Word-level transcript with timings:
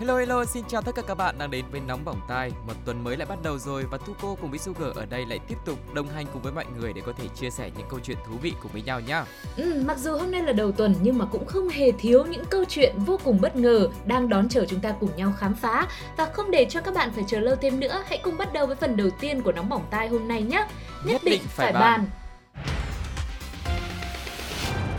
Hello 0.00 0.16
hello, 0.16 0.44
xin 0.44 0.64
chào 0.68 0.82
tất 0.82 0.94
cả 0.94 1.02
các 1.02 1.14
bạn 1.14 1.38
đang 1.38 1.50
đến 1.50 1.64
với 1.70 1.80
Nóng 1.80 2.04
Bỏng 2.04 2.20
Tai. 2.28 2.50
Một 2.66 2.72
tuần 2.84 3.04
mới 3.04 3.16
lại 3.16 3.26
bắt 3.26 3.38
đầu 3.42 3.58
rồi 3.58 3.84
và 3.90 3.98
Tuko 3.98 4.34
cùng 4.40 4.50
với 4.50 4.58
Sugar 4.58 4.96
ở 4.96 5.06
đây 5.06 5.26
lại 5.26 5.38
tiếp 5.48 5.54
tục 5.66 5.94
đồng 5.94 6.08
hành 6.08 6.26
cùng 6.32 6.42
với 6.42 6.52
mọi 6.52 6.64
người 6.78 6.92
để 6.92 7.02
có 7.06 7.12
thể 7.12 7.24
chia 7.28 7.50
sẻ 7.50 7.70
những 7.76 7.86
câu 7.90 8.00
chuyện 8.00 8.16
thú 8.26 8.32
vị 8.42 8.52
cùng 8.62 8.72
với 8.72 8.82
nhau 8.82 9.00
nhá. 9.00 9.24
Ừ, 9.56 9.82
mặc 9.86 9.98
dù 9.98 10.16
hôm 10.16 10.30
nay 10.30 10.42
là 10.42 10.52
đầu 10.52 10.72
tuần 10.72 10.94
nhưng 11.02 11.18
mà 11.18 11.24
cũng 11.24 11.46
không 11.46 11.68
hề 11.68 11.92
thiếu 11.92 12.24
những 12.24 12.44
câu 12.50 12.64
chuyện 12.68 12.94
vô 13.06 13.20
cùng 13.24 13.40
bất 13.40 13.56
ngờ 13.56 13.88
đang 14.06 14.28
đón 14.28 14.48
chờ 14.48 14.64
chúng 14.68 14.80
ta 14.80 14.94
cùng 15.00 15.16
nhau 15.16 15.32
khám 15.38 15.54
phá. 15.54 15.88
Và 16.16 16.26
không 16.32 16.50
để 16.50 16.66
cho 16.70 16.80
các 16.80 16.94
bạn 16.94 17.10
phải 17.14 17.24
chờ 17.26 17.40
lâu 17.40 17.56
thêm 17.56 17.80
nữa, 17.80 18.02
hãy 18.06 18.20
cùng 18.24 18.38
bắt 18.38 18.52
đầu 18.52 18.66
với 18.66 18.76
phần 18.76 18.96
đầu 18.96 19.10
tiên 19.10 19.42
của 19.42 19.52
nóng 19.52 19.68
bỏng 19.68 19.84
tai 19.90 20.08
hôm 20.08 20.28
nay 20.28 20.42
nhé. 20.42 20.66
Nhất, 21.04 21.20
định 21.24 21.42
phải 21.48 21.72
bàn. 21.72 22.06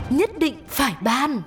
Nhất 0.09 0.29
định 0.37 0.55
phải 0.67 0.95
ban 1.01 1.41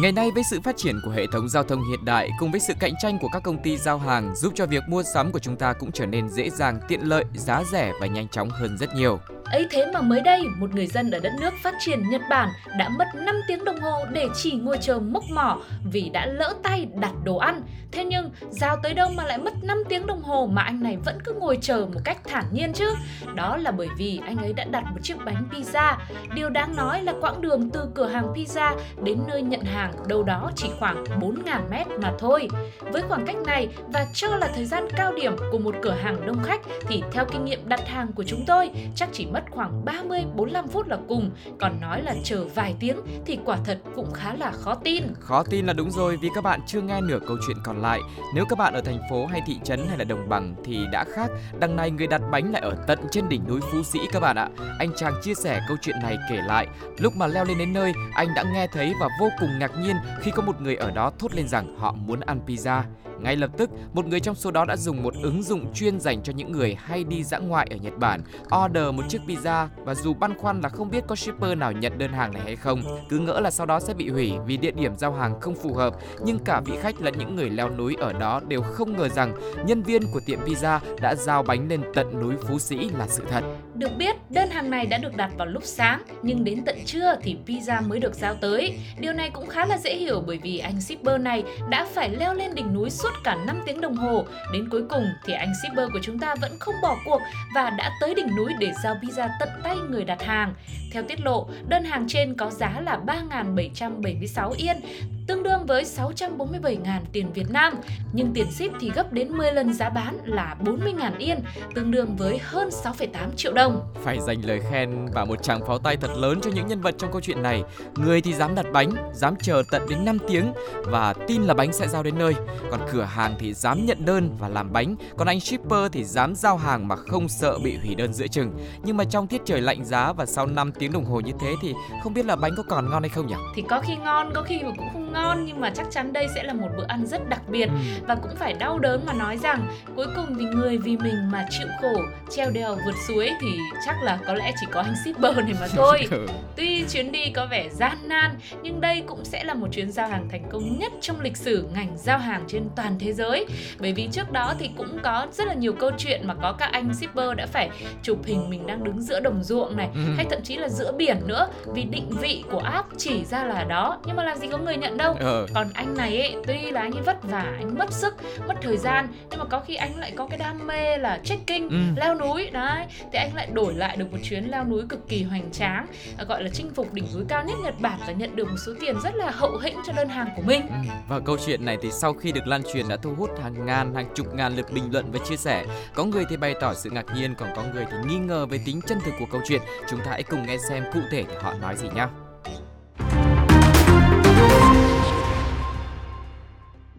Ngày 0.00 0.12
nay 0.12 0.30
với 0.34 0.42
sự 0.42 0.60
phát 0.60 0.76
triển 0.76 1.00
của 1.04 1.10
hệ 1.10 1.26
thống 1.26 1.48
giao 1.48 1.62
thông 1.62 1.88
hiện 1.90 2.04
đại 2.04 2.30
cùng 2.38 2.50
với 2.50 2.60
sự 2.60 2.74
cạnh 2.80 2.92
tranh 3.02 3.18
của 3.18 3.28
các 3.32 3.42
công 3.42 3.62
ty 3.62 3.76
giao 3.76 3.98
hàng 3.98 4.34
giúp 4.36 4.52
cho 4.56 4.66
việc 4.66 4.82
mua 4.88 5.02
sắm 5.02 5.32
của 5.32 5.38
chúng 5.38 5.56
ta 5.56 5.72
cũng 5.72 5.92
trở 5.92 6.06
nên 6.06 6.28
dễ 6.28 6.50
dàng, 6.50 6.80
tiện 6.88 7.00
lợi, 7.00 7.24
giá 7.34 7.62
rẻ 7.72 7.92
và 8.00 8.06
nhanh 8.06 8.28
chóng 8.28 8.50
hơn 8.50 8.78
rất 8.78 8.94
nhiều. 8.94 9.18
Ấy 9.44 9.66
thế 9.70 9.86
mà 9.94 10.00
mới 10.00 10.20
đây, 10.20 10.42
một 10.58 10.74
người 10.74 10.86
dân 10.86 11.10
ở 11.10 11.18
đất 11.18 11.32
nước 11.40 11.54
phát 11.62 11.74
triển 11.80 12.08
Nhật 12.10 12.22
Bản 12.30 12.48
đã 12.78 12.88
mất 12.88 13.04
5 13.14 13.34
tiếng 13.48 13.64
đồng 13.64 13.80
hồ 13.80 14.04
để 14.12 14.28
chỉ 14.34 14.52
ngồi 14.52 14.78
chờ 14.80 14.98
mốc 14.98 15.24
mỏ 15.30 15.58
vì 15.92 16.10
đã 16.12 16.26
lỡ 16.26 16.54
tay 16.62 16.88
đặt 16.94 17.12
đồ 17.24 17.36
ăn. 17.36 17.62
Thế 17.92 18.04
nhưng, 18.04 18.30
giao 18.50 18.76
tới 18.82 18.94
đâu 18.94 19.10
mà 19.16 19.24
lại 19.24 19.38
mất 19.38 19.52
5 19.64 19.78
tiếng 19.88 20.06
đồng 20.06 20.22
hồ 20.22 20.46
mà 20.52 20.62
anh 20.62 20.82
này 20.82 20.96
vẫn 21.04 21.18
cứ 21.24 21.32
ngồi 21.32 21.58
chờ 21.60 21.86
một 21.94 22.00
cách 22.04 22.18
thản 22.24 22.44
nhiên 22.52 22.72
chứ? 22.72 22.94
Đó 23.34 23.56
là 23.56 23.70
bởi 23.70 23.88
vì 23.96 24.20
anh 24.26 24.36
ấy 24.36 24.52
đã 24.52 24.64
đặt 24.64 24.84
một 24.92 24.98
chiếc 25.02 25.16
bánh 25.24 25.48
pizza. 25.50 25.96
Điều 26.34 26.50
đáng 26.50 26.76
nói 26.76 27.02
là 27.02 27.12
quãng 27.20 27.40
đường 27.40 27.70
từ 27.70 27.88
cửa 27.94 28.08
hàng 28.08 28.32
pizza 28.34 28.76
đến 29.02 29.18
nơi 29.28 29.42
nhận 29.42 29.62
hàng 29.64 29.89
đâu 30.06 30.22
đó 30.22 30.50
chỉ 30.56 30.70
khoảng 30.78 31.04
4.000 31.04 31.60
mét 31.70 31.86
mà 32.02 32.12
thôi. 32.18 32.48
Với 32.80 33.02
khoảng 33.02 33.26
cách 33.26 33.36
này 33.46 33.68
và 33.92 34.06
cho 34.12 34.36
là 34.36 34.48
thời 34.54 34.64
gian 34.64 34.88
cao 34.96 35.12
điểm 35.12 35.36
của 35.52 35.58
một 35.58 35.74
cửa 35.82 35.96
hàng 36.02 36.26
đông 36.26 36.42
khách 36.42 36.60
thì 36.88 37.02
theo 37.12 37.24
kinh 37.32 37.44
nghiệm 37.44 37.68
đặt 37.68 37.88
hàng 37.88 38.12
của 38.12 38.24
chúng 38.26 38.44
tôi 38.46 38.70
chắc 38.94 39.08
chỉ 39.12 39.26
mất 39.26 39.44
khoảng 39.50 39.84
30-45 39.84 40.66
phút 40.66 40.88
là 40.88 40.98
cùng. 41.08 41.30
Còn 41.60 41.80
nói 41.80 42.02
là 42.02 42.14
chờ 42.24 42.44
vài 42.54 42.74
tiếng 42.80 42.96
thì 43.26 43.38
quả 43.44 43.56
thật 43.64 43.78
cũng 43.96 44.12
khá 44.12 44.34
là 44.34 44.50
khó 44.50 44.74
tin. 44.74 45.04
Khó 45.20 45.42
tin 45.42 45.66
là 45.66 45.72
đúng 45.72 45.90
rồi 45.90 46.16
vì 46.16 46.28
các 46.34 46.44
bạn 46.44 46.60
chưa 46.66 46.80
nghe 46.80 47.00
nửa 47.00 47.18
câu 47.28 47.36
chuyện 47.46 47.56
còn 47.64 47.82
lại. 47.82 48.00
Nếu 48.34 48.44
các 48.48 48.58
bạn 48.58 48.74
ở 48.74 48.80
thành 48.80 48.98
phố 49.10 49.26
hay 49.26 49.42
thị 49.46 49.58
trấn 49.64 49.80
hay 49.88 49.98
là 49.98 50.04
đồng 50.04 50.28
bằng 50.28 50.54
thì 50.64 50.86
đã 50.92 51.04
khác. 51.04 51.30
Đằng 51.60 51.76
này 51.76 51.90
người 51.90 52.06
đặt 52.06 52.22
bánh 52.30 52.52
lại 52.52 52.62
ở 52.62 52.76
tận 52.86 52.98
trên 53.10 53.28
đỉnh 53.28 53.42
núi 53.48 53.60
Phú 53.72 53.82
Sĩ 53.82 53.98
các 54.12 54.20
bạn 54.20 54.36
ạ. 54.36 54.48
Anh 54.78 54.90
chàng 54.96 55.14
chia 55.22 55.34
sẻ 55.34 55.60
câu 55.68 55.76
chuyện 55.82 55.96
này 56.02 56.18
kể 56.30 56.36
lại. 56.46 56.66
Lúc 56.98 57.16
mà 57.16 57.26
leo 57.26 57.44
lên 57.44 57.58
đến 57.58 57.72
nơi, 57.72 57.92
anh 58.14 58.28
đã 58.34 58.44
nghe 58.54 58.66
thấy 58.66 58.94
và 59.00 59.08
vô 59.20 59.28
cùng 59.40 59.58
ngạc 59.58 59.69
nhiên 59.78 59.96
khi 60.20 60.30
có 60.30 60.42
một 60.42 60.60
người 60.60 60.76
ở 60.76 60.90
đó 60.90 61.12
thốt 61.18 61.34
lên 61.34 61.48
rằng 61.48 61.76
họ 61.78 61.92
muốn 61.92 62.20
ăn 62.20 62.40
pizza. 62.46 62.82
Ngay 63.22 63.36
lập 63.36 63.50
tức, 63.56 63.70
một 63.92 64.06
người 64.06 64.20
trong 64.20 64.34
số 64.34 64.50
đó 64.50 64.64
đã 64.64 64.76
dùng 64.76 65.02
một 65.02 65.14
ứng 65.22 65.42
dụng 65.42 65.74
chuyên 65.74 66.00
dành 66.00 66.22
cho 66.22 66.32
những 66.32 66.52
người 66.52 66.76
hay 66.78 67.04
đi 67.04 67.24
dã 67.24 67.38
ngoại 67.38 67.68
ở 67.70 67.76
Nhật 67.76 67.98
Bản, 67.98 68.20
order 68.64 68.94
một 68.94 69.02
chiếc 69.08 69.20
pizza 69.26 69.66
và 69.84 69.94
dù 69.94 70.14
băn 70.14 70.38
khoăn 70.38 70.60
là 70.60 70.68
không 70.68 70.90
biết 70.90 71.04
có 71.06 71.16
shipper 71.16 71.58
nào 71.58 71.72
nhận 71.72 71.98
đơn 71.98 72.12
hàng 72.12 72.32
này 72.32 72.42
hay 72.44 72.56
không, 72.56 72.82
cứ 73.08 73.18
ngỡ 73.18 73.40
là 73.40 73.50
sau 73.50 73.66
đó 73.66 73.80
sẽ 73.80 73.94
bị 73.94 74.10
hủy 74.10 74.32
vì 74.46 74.56
địa 74.56 74.70
điểm 74.70 74.92
giao 74.96 75.12
hàng 75.12 75.40
không 75.40 75.54
phù 75.54 75.74
hợp, 75.74 75.94
nhưng 76.24 76.38
cả 76.38 76.60
vị 76.60 76.72
khách 76.80 77.00
là 77.00 77.10
những 77.10 77.36
người 77.36 77.50
leo 77.50 77.70
núi 77.70 77.96
ở 78.00 78.12
đó 78.12 78.40
đều 78.48 78.62
không 78.62 78.96
ngờ 78.96 79.08
rằng 79.08 79.32
nhân 79.66 79.82
viên 79.82 80.02
của 80.12 80.20
tiệm 80.26 80.38
pizza 80.44 80.78
đã 81.00 81.14
giao 81.14 81.42
bánh 81.42 81.68
lên 81.68 81.82
tận 81.94 82.20
núi 82.20 82.34
Phú 82.48 82.58
Sĩ 82.58 82.90
là 82.98 83.06
sự 83.08 83.24
thật. 83.30 83.44
Được 83.74 83.90
biết, 83.98 84.16
đơn 84.30 84.50
hàng 84.50 84.70
này 84.70 84.86
đã 84.86 84.98
được 84.98 85.16
đặt 85.16 85.30
vào 85.38 85.46
lúc 85.46 85.62
sáng, 85.64 86.02
nhưng 86.22 86.44
đến 86.44 86.64
tận 86.64 86.76
trưa 86.86 87.14
thì 87.22 87.36
pizza 87.46 87.88
mới 87.88 88.00
được 88.00 88.14
giao 88.14 88.34
tới. 88.34 88.78
Điều 88.98 89.12
này 89.12 89.30
cũng 89.30 89.46
khá 89.46 89.66
là 89.66 89.78
dễ 89.78 89.96
hiểu 89.96 90.22
bởi 90.26 90.38
vì 90.42 90.58
anh 90.58 90.80
shipper 90.80 91.20
này 91.20 91.44
đã 91.68 91.86
phải 91.94 92.10
leo 92.10 92.34
lên 92.34 92.54
đỉnh 92.54 92.74
núi 92.74 92.90
suốt 92.90 93.09
cả 93.24 93.34
5 93.46 93.60
tiếng 93.66 93.80
đồng 93.80 93.96
hồ. 93.96 94.24
Đến 94.52 94.68
cuối 94.70 94.82
cùng 94.90 95.04
thì 95.24 95.32
anh 95.32 95.52
shipper 95.62 95.88
của 95.92 96.00
chúng 96.02 96.18
ta 96.18 96.34
vẫn 96.40 96.56
không 96.60 96.74
bỏ 96.82 96.96
cuộc 97.04 97.20
và 97.54 97.70
đã 97.70 97.90
tới 98.00 98.14
đỉnh 98.14 98.36
núi 98.36 98.52
để 98.58 98.72
giao 98.84 98.94
pizza 98.94 99.28
tận 99.40 99.48
tay 99.62 99.76
người 99.90 100.04
đặt 100.04 100.22
hàng. 100.22 100.54
Theo 100.92 101.02
tiết 101.02 101.20
lộ, 101.20 101.48
đơn 101.68 101.84
hàng 101.84 102.04
trên 102.08 102.34
có 102.34 102.50
giá 102.50 102.80
là 102.80 103.00
3.776 103.06 104.50
yên, 104.56 104.80
tương 105.30 105.42
đương 105.42 105.66
với 105.66 105.84
647.000 105.84 107.00
tiền 107.12 107.32
Việt 107.32 107.50
Nam, 107.50 107.74
nhưng 108.12 108.32
tiền 108.34 108.52
ship 108.52 108.72
thì 108.80 108.90
gấp 108.94 109.12
đến 109.12 109.28
10 109.32 109.52
lần 109.52 109.72
giá 109.72 109.90
bán 109.90 110.18
là 110.24 110.56
40.000 110.64 111.12
yên, 111.18 111.38
tương 111.74 111.90
đương 111.90 112.16
với 112.16 112.38
hơn 112.38 112.68
6,8 112.68 113.06
triệu 113.36 113.52
đồng. 113.52 113.80
Phải 114.02 114.20
dành 114.20 114.44
lời 114.44 114.60
khen 114.70 115.06
và 115.14 115.24
một 115.24 115.42
tràng 115.42 115.66
pháo 115.66 115.78
tay 115.78 115.96
thật 115.96 116.10
lớn 116.16 116.40
cho 116.42 116.50
những 116.54 116.66
nhân 116.66 116.80
vật 116.80 116.94
trong 116.98 117.12
câu 117.12 117.20
chuyện 117.20 117.42
này. 117.42 117.62
Người 117.94 118.20
thì 118.20 118.34
dám 118.34 118.54
đặt 118.54 118.66
bánh, 118.72 118.90
dám 119.12 119.34
chờ 119.42 119.62
tận 119.70 119.82
đến 119.88 120.04
5 120.04 120.18
tiếng 120.28 120.52
và 120.84 121.12
tin 121.12 121.42
là 121.42 121.54
bánh 121.54 121.72
sẽ 121.72 121.88
giao 121.88 122.02
đến 122.02 122.18
nơi. 122.18 122.34
Còn 122.70 122.80
cửa 122.92 123.04
hàng 123.04 123.34
thì 123.38 123.54
dám 123.54 123.86
nhận 123.86 124.04
đơn 124.04 124.36
và 124.38 124.48
làm 124.48 124.72
bánh, 124.72 124.96
còn 125.16 125.28
anh 125.28 125.40
shipper 125.40 125.92
thì 125.92 126.04
dám 126.04 126.34
giao 126.34 126.56
hàng 126.56 126.88
mà 126.88 126.96
không 126.96 127.28
sợ 127.28 127.58
bị 127.58 127.76
hủy 127.76 127.94
đơn 127.94 128.12
giữa 128.12 128.26
chừng. 128.26 128.52
Nhưng 128.84 128.96
mà 128.96 129.04
trong 129.04 129.26
tiết 129.26 129.40
trời 129.44 129.60
lạnh 129.60 129.84
giá 129.84 130.12
và 130.12 130.26
sau 130.26 130.46
5 130.46 130.72
tiếng 130.72 130.92
đồng 130.92 131.04
hồ 131.04 131.20
như 131.20 131.32
thế 131.40 131.54
thì 131.62 131.74
không 132.02 132.14
biết 132.14 132.26
là 132.26 132.36
bánh 132.36 132.52
có 132.56 132.62
còn 132.68 132.90
ngon 132.90 133.02
hay 133.02 133.10
không 133.10 133.26
nhỉ? 133.26 133.34
Thì 133.56 133.62
có 133.62 133.80
khi 133.80 133.96
ngon, 133.96 134.30
có 134.34 134.42
khi 134.42 134.60
mà 134.62 134.70
cũng 134.78 134.88
không 134.92 135.12
ngon 135.12 135.19
nhưng 135.46 135.60
mà 135.60 135.70
chắc 135.74 135.86
chắn 135.90 136.12
đây 136.12 136.26
sẽ 136.34 136.42
là 136.42 136.52
một 136.52 136.68
bữa 136.76 136.84
ăn 136.88 137.06
rất 137.06 137.28
đặc 137.28 137.40
biệt 137.48 137.68
và 138.06 138.14
cũng 138.14 138.36
phải 138.36 138.52
đau 138.52 138.78
đớn 138.78 139.00
mà 139.06 139.12
nói 139.12 139.36
rằng 139.38 139.66
cuối 139.96 140.06
cùng 140.16 140.36
thì 140.38 140.44
người 140.44 140.78
vì 140.78 140.96
mình 140.96 141.30
mà 141.32 141.46
chịu 141.50 141.68
khổ 141.80 142.00
treo 142.30 142.50
đèo 142.50 142.74
vượt 142.86 142.94
suối 143.08 143.30
thì 143.40 143.48
chắc 143.86 143.96
là 144.02 144.18
có 144.26 144.34
lẽ 144.34 144.52
chỉ 144.60 144.66
có 144.70 144.80
anh 144.80 144.94
shipper 145.04 145.36
này 145.36 145.54
mà 145.60 145.66
thôi. 145.76 146.08
Tuy 146.56 146.84
chuyến 146.90 147.12
đi 147.12 147.30
có 147.34 147.46
vẻ 147.50 147.68
gian 147.68 147.96
nan 148.08 148.30
nhưng 148.62 148.80
đây 148.80 149.02
cũng 149.06 149.24
sẽ 149.24 149.44
là 149.44 149.54
một 149.54 149.66
chuyến 149.72 149.92
giao 149.92 150.08
hàng 150.08 150.28
thành 150.30 150.42
công 150.52 150.78
nhất 150.78 150.92
trong 151.00 151.20
lịch 151.20 151.36
sử 151.36 151.64
ngành 151.74 151.92
giao 151.98 152.18
hàng 152.18 152.44
trên 152.48 152.62
toàn 152.76 152.96
thế 153.00 153.12
giới. 153.12 153.46
Bởi 153.80 153.92
vì 153.92 154.08
trước 154.12 154.32
đó 154.32 154.54
thì 154.58 154.70
cũng 154.76 154.98
có 155.02 155.26
rất 155.32 155.46
là 155.46 155.54
nhiều 155.54 155.72
câu 155.72 155.90
chuyện 155.98 156.20
mà 156.26 156.34
có 156.34 156.52
các 156.52 156.70
anh 156.72 156.94
shipper 156.94 157.36
đã 157.36 157.46
phải 157.46 157.70
chụp 158.02 158.18
hình 158.24 158.50
mình 158.50 158.66
đang 158.66 158.84
đứng 158.84 159.02
giữa 159.02 159.20
đồng 159.20 159.42
ruộng 159.42 159.76
này 159.76 159.88
Ừ. 159.94 160.00
hay 160.16 160.26
thậm 160.30 160.40
chí 160.42 160.56
là 160.56 160.68
giữa 160.68 160.92
biển 160.92 161.16
nữa 161.26 161.48
vì 161.74 161.82
định 161.84 162.10
vị 162.20 162.44
của 162.50 162.58
app 162.58 162.88
chỉ 162.98 163.24
ra 163.24 163.44
là 163.44 163.64
đó 163.64 163.98
nhưng 164.06 164.16
mà 164.16 164.24
làm 164.24 164.38
gì 164.38 164.46
có 164.46 164.58
người 164.58 164.76
nhận 164.76 164.96
đâu 164.96 165.09
Ờ. 165.20 165.46
còn 165.54 165.68
anh 165.74 165.96
này 165.96 166.20
ấy 166.20 166.36
tuy 166.46 166.70
là 166.70 166.80
anh 166.80 166.92
ấy 166.92 167.02
vất 167.02 167.22
vả 167.22 167.54
anh 167.58 167.78
mất 167.78 167.92
sức 167.92 168.14
mất 168.46 168.54
thời 168.62 168.76
gian 168.76 169.08
nhưng 169.30 169.38
mà 169.38 169.44
có 169.44 169.60
khi 169.60 169.74
anh 169.74 169.98
lại 169.98 170.12
có 170.16 170.26
cái 170.26 170.38
đam 170.38 170.66
mê 170.66 170.98
là 170.98 171.20
trekking 171.24 171.68
Ừ. 171.70 171.76
leo 171.96 172.14
núi 172.14 172.50
đấy 172.52 172.86
thì 173.12 173.18
anh 173.18 173.34
lại 173.34 173.48
đổi 173.52 173.74
lại 173.74 173.96
được 173.96 174.12
một 174.12 174.18
chuyến 174.22 174.44
leo 174.50 174.64
núi 174.64 174.82
cực 174.88 175.08
kỳ 175.08 175.22
hoành 175.22 175.50
tráng 175.52 175.86
à, 176.18 176.24
gọi 176.24 176.42
là 176.42 176.50
chinh 176.52 176.70
phục 176.74 176.92
đỉnh 176.94 177.04
núi 177.14 177.24
cao 177.28 177.44
nhất 177.44 177.56
Nhật 177.64 177.74
Bản 177.80 177.98
và 178.06 178.12
nhận 178.12 178.36
được 178.36 178.48
một 178.50 178.56
số 178.66 178.72
tiền 178.80 178.96
rất 179.04 179.14
là 179.14 179.30
hậu 179.30 179.58
hĩnh 179.58 179.76
cho 179.86 179.92
đơn 179.92 180.08
hàng 180.08 180.28
của 180.36 180.42
mình 180.42 180.60
Ừ, 180.68 180.74
Và 181.08 181.20
câu 181.20 181.36
chuyện 181.46 181.64
này 181.64 181.76
thì 181.82 181.90
sau 181.90 182.12
khi 182.14 182.32
được 182.32 182.46
lan 182.46 182.62
truyền 182.72 182.88
đã 182.88 182.96
thu 182.96 183.14
hút 183.14 183.30
hàng 183.42 183.66
ngàn, 183.66 183.94
hàng 183.94 184.06
chục 184.14 184.34
ngàn 184.34 184.56
lượt 184.56 184.72
bình 184.72 184.84
luận 184.92 185.10
và 185.12 185.18
chia 185.28 185.36
sẻ. 185.36 185.64
Có 185.94 186.04
người 186.04 186.24
thì 186.30 186.36
bày 186.36 186.54
tỏ 186.60 186.74
sự 186.74 186.90
ngạc 186.90 187.06
nhiên, 187.14 187.34
còn 187.34 187.48
có 187.56 187.62
người 187.74 187.84
thì 187.90 187.96
nghi 188.08 188.16
ngờ 188.18 188.46
về 188.46 188.58
tính 188.66 188.80
chân 188.86 188.98
thực 189.04 189.14
của 189.18 189.26
câu 189.32 189.40
chuyện. 189.48 189.60
Chúng 189.90 190.00
ta 190.00 190.10
hãy 190.10 190.22
cùng 190.22 190.46
nghe 190.46 190.56
xem 190.68 190.84
cụ 190.92 191.00
thể 191.10 191.24
họ 191.42 191.54
nói 191.54 191.76
gì 191.76 191.88
nhá. 191.94 192.08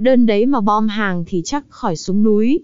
Đơn 0.01 0.25
đấy 0.25 0.45
mà 0.45 0.61
bom 0.61 0.87
hàng 0.87 1.23
thì 1.27 1.41
chắc 1.45 1.63
khỏi 1.69 1.95
xuống 1.95 2.23
núi. 2.23 2.63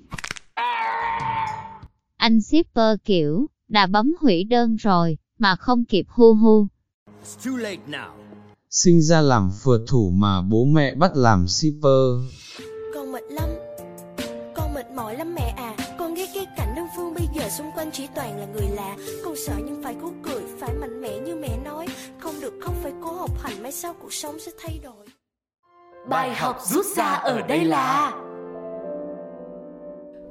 Anh 2.18 2.42
shipper 2.42 2.98
kiểu, 3.06 3.46
đã 3.68 3.86
bấm 3.86 4.14
hủy 4.22 4.44
đơn 4.44 4.76
rồi, 4.76 5.17
mà 5.40 5.56
không 5.56 5.85
kịp 5.85 6.06
hu 6.09 6.34
hu. 6.34 6.67
It's 7.23 7.46
too 7.46 7.58
late 7.58 7.82
now. 7.91 8.09
sinh 8.70 9.02
ra 9.02 9.22
làm 9.22 9.52
phượt 9.64 9.82
thủ 9.88 10.11
mà 10.16 10.41
bố 10.41 10.66
mẹ 10.66 10.96
bắt 10.96 11.11
làm 11.16 11.47
shipper. 11.47 12.32
Con 12.94 13.11
mệt 13.11 13.23
lắm 13.29 13.50
Con 14.56 14.73
mệt 14.73 14.85
mỏi 14.96 15.16
lắm 15.17 15.35
mẹ 15.35 15.53
à 15.58 15.76
Con 16.00 16.14
ghét 16.16 16.28
cái 16.35 16.46
cảnh 16.58 16.73
đơn 16.76 16.88
phương 16.97 17.14
bây 17.14 17.28
giờ 17.35 17.50
xung 17.58 17.67
quanh 17.76 17.90
chỉ 17.94 18.08
toàn 18.16 18.40
là 18.40 18.46
người 18.46 18.67
lạ 18.76 18.96
Con 19.26 19.35
sợ 19.47 19.53
nhưng 19.66 19.84
phải 19.84 19.96
cố 20.02 20.11
cười 20.23 20.41
Phải 20.59 20.73
mạnh 20.73 21.02
mẽ 21.02 21.20
như 21.20 21.35
mẹ 21.35 21.58
nói 21.66 21.88
Không 22.20 22.41
được 22.41 22.53
khóc 22.61 22.73
phải 22.84 22.94
cố 23.03 23.14
học 23.14 23.32
hành 23.44 23.64
Mai 23.64 23.72
sau 23.72 23.94
cuộc 24.02 24.14
sống 24.14 24.40
sẽ 24.40 24.52
thay 24.64 24.79
đổi 24.84 25.06
Bài 26.09 26.34
học 26.36 26.58
rút 26.62 26.86
ra 26.96 27.06
ở 27.06 27.42
đây 27.42 27.66
là 27.66 28.12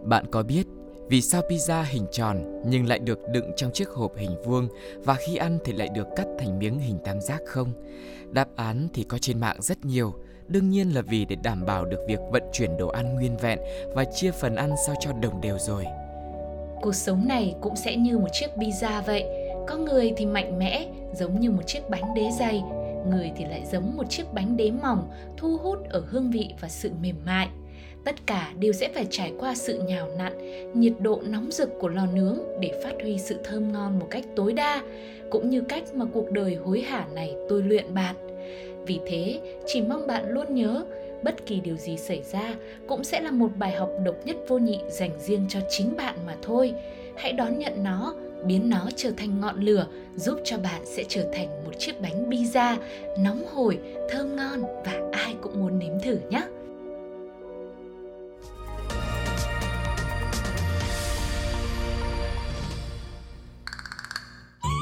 Bạn 0.03 0.25
có 0.31 0.43
biết 0.43 0.67
vì 1.09 1.21
sao 1.21 1.43
pizza 1.49 1.83
hình 1.83 2.07
tròn 2.13 2.63
nhưng 2.67 2.89
lại 2.89 2.99
được 2.99 3.19
đựng 3.33 3.51
trong 3.57 3.73
chiếc 3.73 3.89
hộp 3.89 4.17
hình 4.17 4.31
vuông 4.45 4.69
và 5.05 5.15
khi 5.15 5.37
ăn 5.37 5.59
thì 5.65 5.73
lại 5.73 5.89
được 5.95 6.07
cắt 6.17 6.27
thành 6.39 6.59
miếng 6.59 6.79
hình 6.79 6.99
tam 7.05 7.21
giác 7.21 7.41
không? 7.47 7.73
Đáp 8.31 8.49
án 8.57 8.89
thì 8.95 9.03
có 9.03 9.19
trên 9.19 9.41
mạng 9.41 9.57
rất 9.61 9.85
nhiều. 9.85 10.15
Đương 10.49 10.71
nhiên 10.71 10.95
là 10.95 11.03
vì 11.03 11.25
để 11.25 11.37
đảm 11.43 11.67
bảo 11.67 11.85
được 11.85 12.01
việc 12.09 12.21
vận 12.31 12.43
chuyển 12.53 12.77
đồ 12.77 12.89
ăn 12.89 13.15
nguyên 13.15 13.37
vẹn 13.37 13.59
và 13.95 14.05
chia 14.05 14.31
phần 14.31 14.55
ăn 14.55 14.75
sao 14.87 14.95
cho 15.01 15.13
đồng 15.13 15.41
đều 15.41 15.59
rồi. 15.59 15.85
Cuộc 16.83 16.95
sống 16.95 17.29
này 17.29 17.55
cũng 17.61 17.77
sẽ 17.77 17.97
như 17.97 18.19
một 18.19 18.29
chiếc 18.33 18.47
pizza 18.57 19.03
vậy. 19.03 19.25
Có 19.69 19.77
người 19.77 20.13
thì 20.17 20.27
mạnh 20.27 20.59
mẽ, 20.59 20.89
giống 21.15 21.41
như 21.41 21.51
một 21.51 21.67
chiếc 21.67 21.91
bánh 21.91 22.15
đế 22.15 22.31
dày 22.39 22.63
người 23.11 23.33
thì 23.37 23.45
lại 23.45 23.65
giống 23.73 23.97
một 23.97 24.11
chiếc 24.11 24.25
bánh 24.35 24.57
đế 24.57 24.71
mỏng, 24.83 25.11
thu 25.37 25.57
hút 25.57 25.79
ở 25.91 26.05
hương 26.09 26.31
vị 26.31 26.49
và 26.61 26.69
sự 26.69 26.91
mềm 27.03 27.17
mại. 27.27 27.49
Tất 28.05 28.27
cả 28.27 28.53
đều 28.59 28.73
sẽ 28.73 28.89
phải 28.95 29.07
trải 29.11 29.33
qua 29.39 29.55
sự 29.55 29.79
nhào 29.79 30.09
nặn, 30.19 30.33
nhiệt 30.81 30.93
độ 30.99 31.23
nóng 31.27 31.51
rực 31.51 31.71
của 31.81 31.89
lò 31.89 32.07
nướng 32.15 32.39
để 32.61 32.81
phát 32.85 32.93
huy 33.03 33.19
sự 33.19 33.37
thơm 33.45 33.73
ngon 33.73 33.99
một 33.99 34.07
cách 34.11 34.25
tối 34.37 34.53
đa, 34.53 34.83
cũng 35.31 35.51
như 35.51 35.61
cách 35.61 35.95
mà 35.95 36.05
cuộc 36.13 36.31
đời 36.31 36.55
hối 36.55 36.81
hả 36.81 37.07
này 37.15 37.35
tôi 37.49 37.63
luyện 37.63 37.95
bạn. 37.95 38.17
Vì 38.87 39.01
thế, 39.07 39.41
chỉ 39.67 39.83
mong 39.83 40.07
bạn 40.07 40.29
luôn 40.29 40.55
nhớ, 40.55 40.85
bất 41.23 41.47
kỳ 41.47 41.61
điều 41.61 41.77
gì 41.77 41.97
xảy 41.97 42.23
ra 42.33 42.55
cũng 42.89 43.05
sẽ 43.05 43.21
là 43.21 43.31
một 43.31 43.51
bài 43.59 43.73
học 43.73 43.91
độc 44.05 44.15
nhất 44.25 44.37
vô 44.49 44.59
nhị 44.59 44.79
dành 44.89 45.11
riêng 45.19 45.47
cho 45.49 45.61
chính 45.69 45.97
bạn 45.97 46.15
mà 46.27 46.37
thôi. 46.43 46.73
Hãy 47.17 47.33
đón 47.33 47.59
nhận 47.59 47.85
nó 47.85 48.15
biến 48.47 48.69
nó 48.71 48.89
trở 48.97 49.11
thành 49.17 49.41
ngọn 49.41 49.61
lửa, 49.61 49.87
giúp 50.17 50.41
cho 50.45 50.59
bạn 50.59 50.83
sẽ 50.85 51.05
trở 51.09 51.31
thành 51.35 51.65
một 51.65 51.73
chiếc 51.79 52.01
bánh 52.01 52.31
pizza 52.31 52.77
nóng 53.19 53.45
hổi, 53.55 53.79
thơm 54.11 54.37
ngon 54.37 54.63
và 54.85 54.93
ai 55.13 55.37
cũng 55.43 55.61
muốn 55.61 55.79
nếm 55.79 55.93
thử 56.05 56.19
nhé 56.31 56.43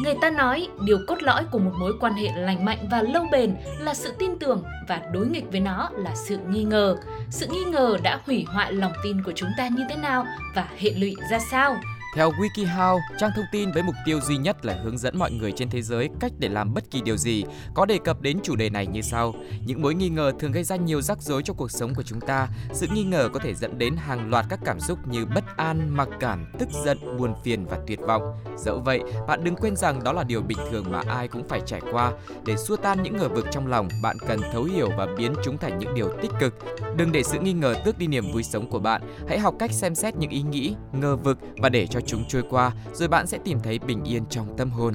Người 0.04 0.14
ta 0.20 0.30
nói 0.30 0.68
điều 0.84 0.98
cốt 1.06 1.22
lõi 1.22 1.44
của 1.44 1.58
một 1.58 1.72
mối 1.78 1.92
quan 2.00 2.12
hệ 2.12 2.28
lành 2.36 2.64
mạnh 2.64 2.78
và 2.90 3.02
lâu 3.02 3.26
bền 3.32 3.56
là 3.80 3.94
sự 3.94 4.12
tin 4.18 4.38
tưởng 4.38 4.62
và 4.88 5.02
đối 5.12 5.26
nghịch 5.26 5.44
với 5.50 5.60
nó 5.60 5.90
là 5.92 6.14
sự 6.14 6.38
nghi 6.48 6.64
ngờ. 6.64 6.96
Sự 7.30 7.46
nghi 7.46 7.64
ngờ 7.64 7.96
đã 8.02 8.20
hủy 8.26 8.44
hoại 8.48 8.72
lòng 8.72 8.92
tin 9.04 9.22
của 9.22 9.32
chúng 9.34 9.48
ta 9.58 9.68
như 9.68 9.82
thế 9.90 9.96
nào 9.96 10.26
và 10.54 10.68
hệ 10.78 10.90
lụy 10.90 11.14
ra 11.30 11.38
sao? 11.38 11.76
Theo 12.14 12.32
WikiHow, 12.32 13.00
trang 13.18 13.30
thông 13.36 13.44
tin 13.52 13.72
với 13.72 13.82
mục 13.82 13.94
tiêu 14.04 14.20
duy 14.20 14.36
nhất 14.36 14.64
là 14.64 14.74
hướng 14.84 14.98
dẫn 14.98 15.18
mọi 15.18 15.32
người 15.32 15.52
trên 15.52 15.70
thế 15.70 15.82
giới 15.82 16.08
cách 16.20 16.32
để 16.38 16.48
làm 16.48 16.74
bất 16.74 16.90
kỳ 16.90 17.00
điều 17.00 17.16
gì, 17.16 17.44
có 17.74 17.86
đề 17.86 17.98
cập 18.04 18.20
đến 18.20 18.38
chủ 18.42 18.56
đề 18.56 18.70
này 18.70 18.86
như 18.86 19.00
sau. 19.00 19.34
Những 19.66 19.82
mối 19.82 19.94
nghi 19.94 20.08
ngờ 20.08 20.32
thường 20.38 20.52
gây 20.52 20.64
ra 20.64 20.76
nhiều 20.76 21.00
rắc 21.00 21.22
rối 21.22 21.42
cho 21.42 21.54
cuộc 21.54 21.70
sống 21.70 21.94
của 21.94 22.02
chúng 22.02 22.20
ta. 22.20 22.48
Sự 22.72 22.86
nghi 22.94 23.02
ngờ 23.02 23.28
có 23.32 23.40
thể 23.40 23.54
dẫn 23.54 23.78
đến 23.78 23.96
hàng 23.96 24.30
loạt 24.30 24.46
các 24.48 24.60
cảm 24.64 24.80
xúc 24.80 24.98
như 25.08 25.26
bất 25.26 25.44
an, 25.56 25.88
mặc 25.90 26.08
cảm, 26.20 26.52
tức 26.58 26.68
giận, 26.84 26.98
buồn 27.18 27.34
phiền 27.44 27.66
và 27.66 27.78
tuyệt 27.86 28.00
vọng. 28.00 28.22
Dẫu 28.58 28.80
vậy, 28.80 29.00
bạn 29.28 29.44
đừng 29.44 29.56
quên 29.56 29.76
rằng 29.76 30.04
đó 30.04 30.12
là 30.12 30.24
điều 30.24 30.42
bình 30.42 30.58
thường 30.70 30.84
mà 30.90 31.02
ai 31.08 31.28
cũng 31.28 31.48
phải 31.48 31.60
trải 31.66 31.80
qua. 31.92 32.12
Để 32.46 32.56
xua 32.56 32.76
tan 32.76 33.02
những 33.02 33.16
ngờ 33.16 33.28
vực 33.28 33.46
trong 33.50 33.66
lòng, 33.66 33.88
bạn 34.02 34.16
cần 34.28 34.40
thấu 34.52 34.64
hiểu 34.64 34.90
và 34.96 35.06
biến 35.18 35.34
chúng 35.44 35.58
thành 35.58 35.78
những 35.78 35.94
điều 35.94 36.08
tích 36.22 36.32
cực. 36.40 36.54
Đừng 36.96 37.12
để 37.12 37.22
sự 37.22 37.38
nghi 37.38 37.52
ngờ 37.52 37.74
tước 37.84 37.98
đi 37.98 38.06
niềm 38.06 38.32
vui 38.32 38.42
sống 38.42 38.70
của 38.70 38.78
bạn. 38.78 39.02
Hãy 39.28 39.38
học 39.38 39.54
cách 39.58 39.72
xem 39.72 39.94
xét 39.94 40.16
những 40.16 40.30
ý 40.30 40.42
nghĩ, 40.42 40.74
ngờ 40.92 41.16
vực 41.16 41.38
và 41.56 41.68
để 41.68 41.86
cho 41.86 42.00
chúng 42.06 42.24
trôi 42.28 42.42
qua, 42.50 42.72
rồi 42.92 43.08
bạn 43.08 43.26
sẽ 43.26 43.38
tìm 43.44 43.58
thấy 43.60 43.78
bình 43.78 44.04
yên 44.04 44.22
trong 44.30 44.56
tâm 44.56 44.70
hồn. 44.70 44.94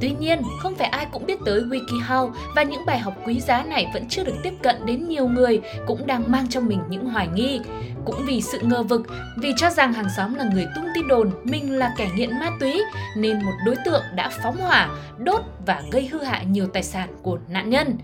Tuy 0.00 0.14
nhiên, 0.20 0.42
không 0.62 0.74
phải 0.74 0.88
ai 0.88 1.06
cũng 1.12 1.26
biết 1.26 1.38
tới 1.44 1.60
WikiHow 1.60 2.30
và 2.56 2.62
những 2.62 2.86
bài 2.86 2.98
học 2.98 3.14
quý 3.26 3.40
giá 3.40 3.64
này 3.64 3.86
vẫn 3.94 4.08
chưa 4.08 4.24
được 4.24 4.34
tiếp 4.42 4.54
cận 4.62 4.86
đến 4.86 5.08
nhiều 5.08 5.28
người 5.28 5.60
cũng 5.86 6.06
đang 6.06 6.32
mang 6.32 6.48
trong 6.48 6.66
mình 6.66 6.80
những 6.88 7.04
hoài 7.04 7.28
nghi. 7.28 7.60
Cũng 8.04 8.26
vì 8.26 8.40
sự 8.40 8.58
ngờ 8.62 8.82
vực, 8.82 9.02
vì 9.36 9.52
cho 9.56 9.70
rằng 9.70 9.92
hàng 9.92 10.08
xóm 10.16 10.34
là 10.34 10.44
người 10.52 10.66
tung 10.76 10.84
tin 10.94 11.08
đồn 11.08 11.30
mình 11.44 11.78
là 11.78 11.94
kẻ 11.96 12.10
nghiện 12.16 12.30
ma 12.30 12.50
túy 12.60 12.82
nên 13.16 13.42
một 13.44 13.52
đối 13.66 13.76
tượng 13.84 14.02
đã 14.14 14.30
phóng 14.42 14.56
hỏa, 14.56 14.88
đốt 15.18 15.40
và 15.66 15.82
gây 15.90 16.06
hư 16.06 16.22
hại 16.22 16.46
nhiều 16.46 16.66
tài 16.66 16.82
sản 16.82 17.08
của 17.22 17.38
nạn 17.48 17.70
nhân. 17.70 17.98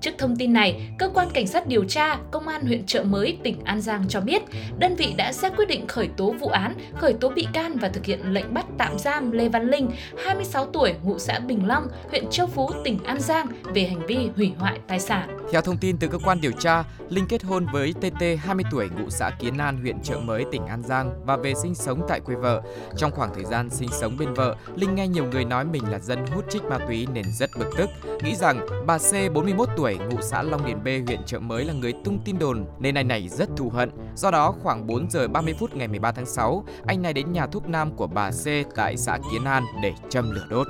Trước 0.00 0.10
thông 0.18 0.36
tin 0.36 0.52
này, 0.52 0.80
cơ 0.98 1.10
quan 1.14 1.28
cảnh 1.34 1.46
sát 1.46 1.66
điều 1.66 1.84
tra 1.84 2.16
Công 2.30 2.48
an 2.48 2.66
huyện 2.66 2.86
Trợ 2.86 3.02
Mới, 3.02 3.38
tỉnh 3.42 3.64
An 3.64 3.80
Giang 3.80 4.04
cho 4.08 4.20
biết, 4.20 4.42
đơn 4.78 4.94
vị 4.96 5.14
đã 5.16 5.32
ra 5.32 5.50
quyết 5.50 5.68
định 5.68 5.86
khởi 5.86 6.08
tố 6.16 6.34
vụ 6.40 6.48
án, 6.48 6.74
khởi 6.96 7.12
tố 7.12 7.28
bị 7.28 7.46
can 7.52 7.76
và 7.76 7.88
thực 7.88 8.04
hiện 8.04 8.32
lệnh 8.32 8.54
bắt 8.54 8.66
tạm 8.78 8.98
giam 8.98 9.30
Lê 9.30 9.48
Văn 9.48 9.70
Linh, 9.70 9.90
26 10.24 10.66
tuổi, 10.66 10.94
ngụ 11.02 11.18
xã 11.18 11.38
Bình 11.38 11.66
Long, 11.66 11.86
huyện 12.10 12.24
Châu 12.30 12.46
Phú, 12.46 12.70
tỉnh 12.84 12.98
An 13.04 13.20
Giang 13.20 13.46
về 13.74 13.84
hành 13.84 14.06
vi 14.06 14.16
hủy 14.36 14.52
hoại 14.58 14.78
tài 14.86 15.00
sản. 15.00 15.38
Theo 15.52 15.60
thông 15.60 15.76
tin 15.76 15.96
từ 15.96 16.08
cơ 16.08 16.18
quan 16.18 16.40
điều 16.40 16.52
tra, 16.52 16.84
Linh 17.08 17.26
kết 17.28 17.42
hôn 17.42 17.66
với 17.72 17.92
TT 17.92 18.22
20 18.38 18.64
tuổi 18.70 18.88
ngụ 18.88 19.10
xã 19.10 19.30
Kiến 19.30 19.58
An, 19.58 19.80
huyện 19.80 20.00
Trợ 20.02 20.16
Mới, 20.16 20.44
tỉnh 20.52 20.66
An 20.66 20.82
Giang 20.82 21.12
và 21.24 21.36
về 21.36 21.52
sinh 21.62 21.74
sống 21.74 22.02
tại 22.08 22.20
quê 22.20 22.34
vợ. 22.36 22.62
Trong 22.96 23.10
khoảng 23.10 23.34
thời 23.34 23.44
gian 23.44 23.70
sinh 23.70 23.88
sống 24.00 24.16
bên 24.18 24.34
vợ, 24.34 24.56
Linh 24.76 24.94
nghe 24.94 25.08
nhiều 25.08 25.24
người 25.24 25.44
nói 25.44 25.64
mình 25.64 25.90
là 25.90 25.98
dân 25.98 26.26
hút 26.34 26.44
trích 26.50 26.64
ma 26.64 26.78
túy 26.78 27.06
nên 27.14 27.24
rất 27.38 27.50
bực 27.58 27.70
tức, 27.76 27.90
nghĩ 28.22 28.34
rằng 28.34 28.66
bà 28.86 28.98
C 28.98 29.32
41 29.34 29.68
tuổi 29.76 29.89
ngụ 29.98 30.16
xã 30.20 30.42
Long 30.42 30.66
Điền 30.66 30.84
B, 30.84 31.06
huyện 31.06 31.22
Trợ 31.26 31.38
Mới 31.38 31.64
là 31.64 31.72
người 31.72 31.92
tung 32.04 32.18
tin 32.24 32.38
đồn 32.38 32.64
nên 32.78 32.94
anh 32.94 33.08
này 33.08 33.28
rất 33.28 33.48
thù 33.56 33.70
hận. 33.70 33.90
Do 34.16 34.30
đó, 34.30 34.54
khoảng 34.62 34.86
4 34.86 35.10
giờ 35.10 35.28
30 35.28 35.54
phút 35.58 35.76
ngày 35.76 35.88
13 35.88 36.12
tháng 36.12 36.26
6, 36.26 36.64
anh 36.86 37.02
này 37.02 37.12
đến 37.12 37.32
nhà 37.32 37.46
thuốc 37.46 37.68
nam 37.68 37.96
của 37.96 38.06
bà 38.06 38.30
C 38.30 38.44
tại 38.76 38.96
xã 38.96 39.18
Kiến 39.32 39.44
An 39.44 39.64
để 39.82 39.92
châm 40.08 40.30
lửa 40.30 40.46
đốt. 40.50 40.66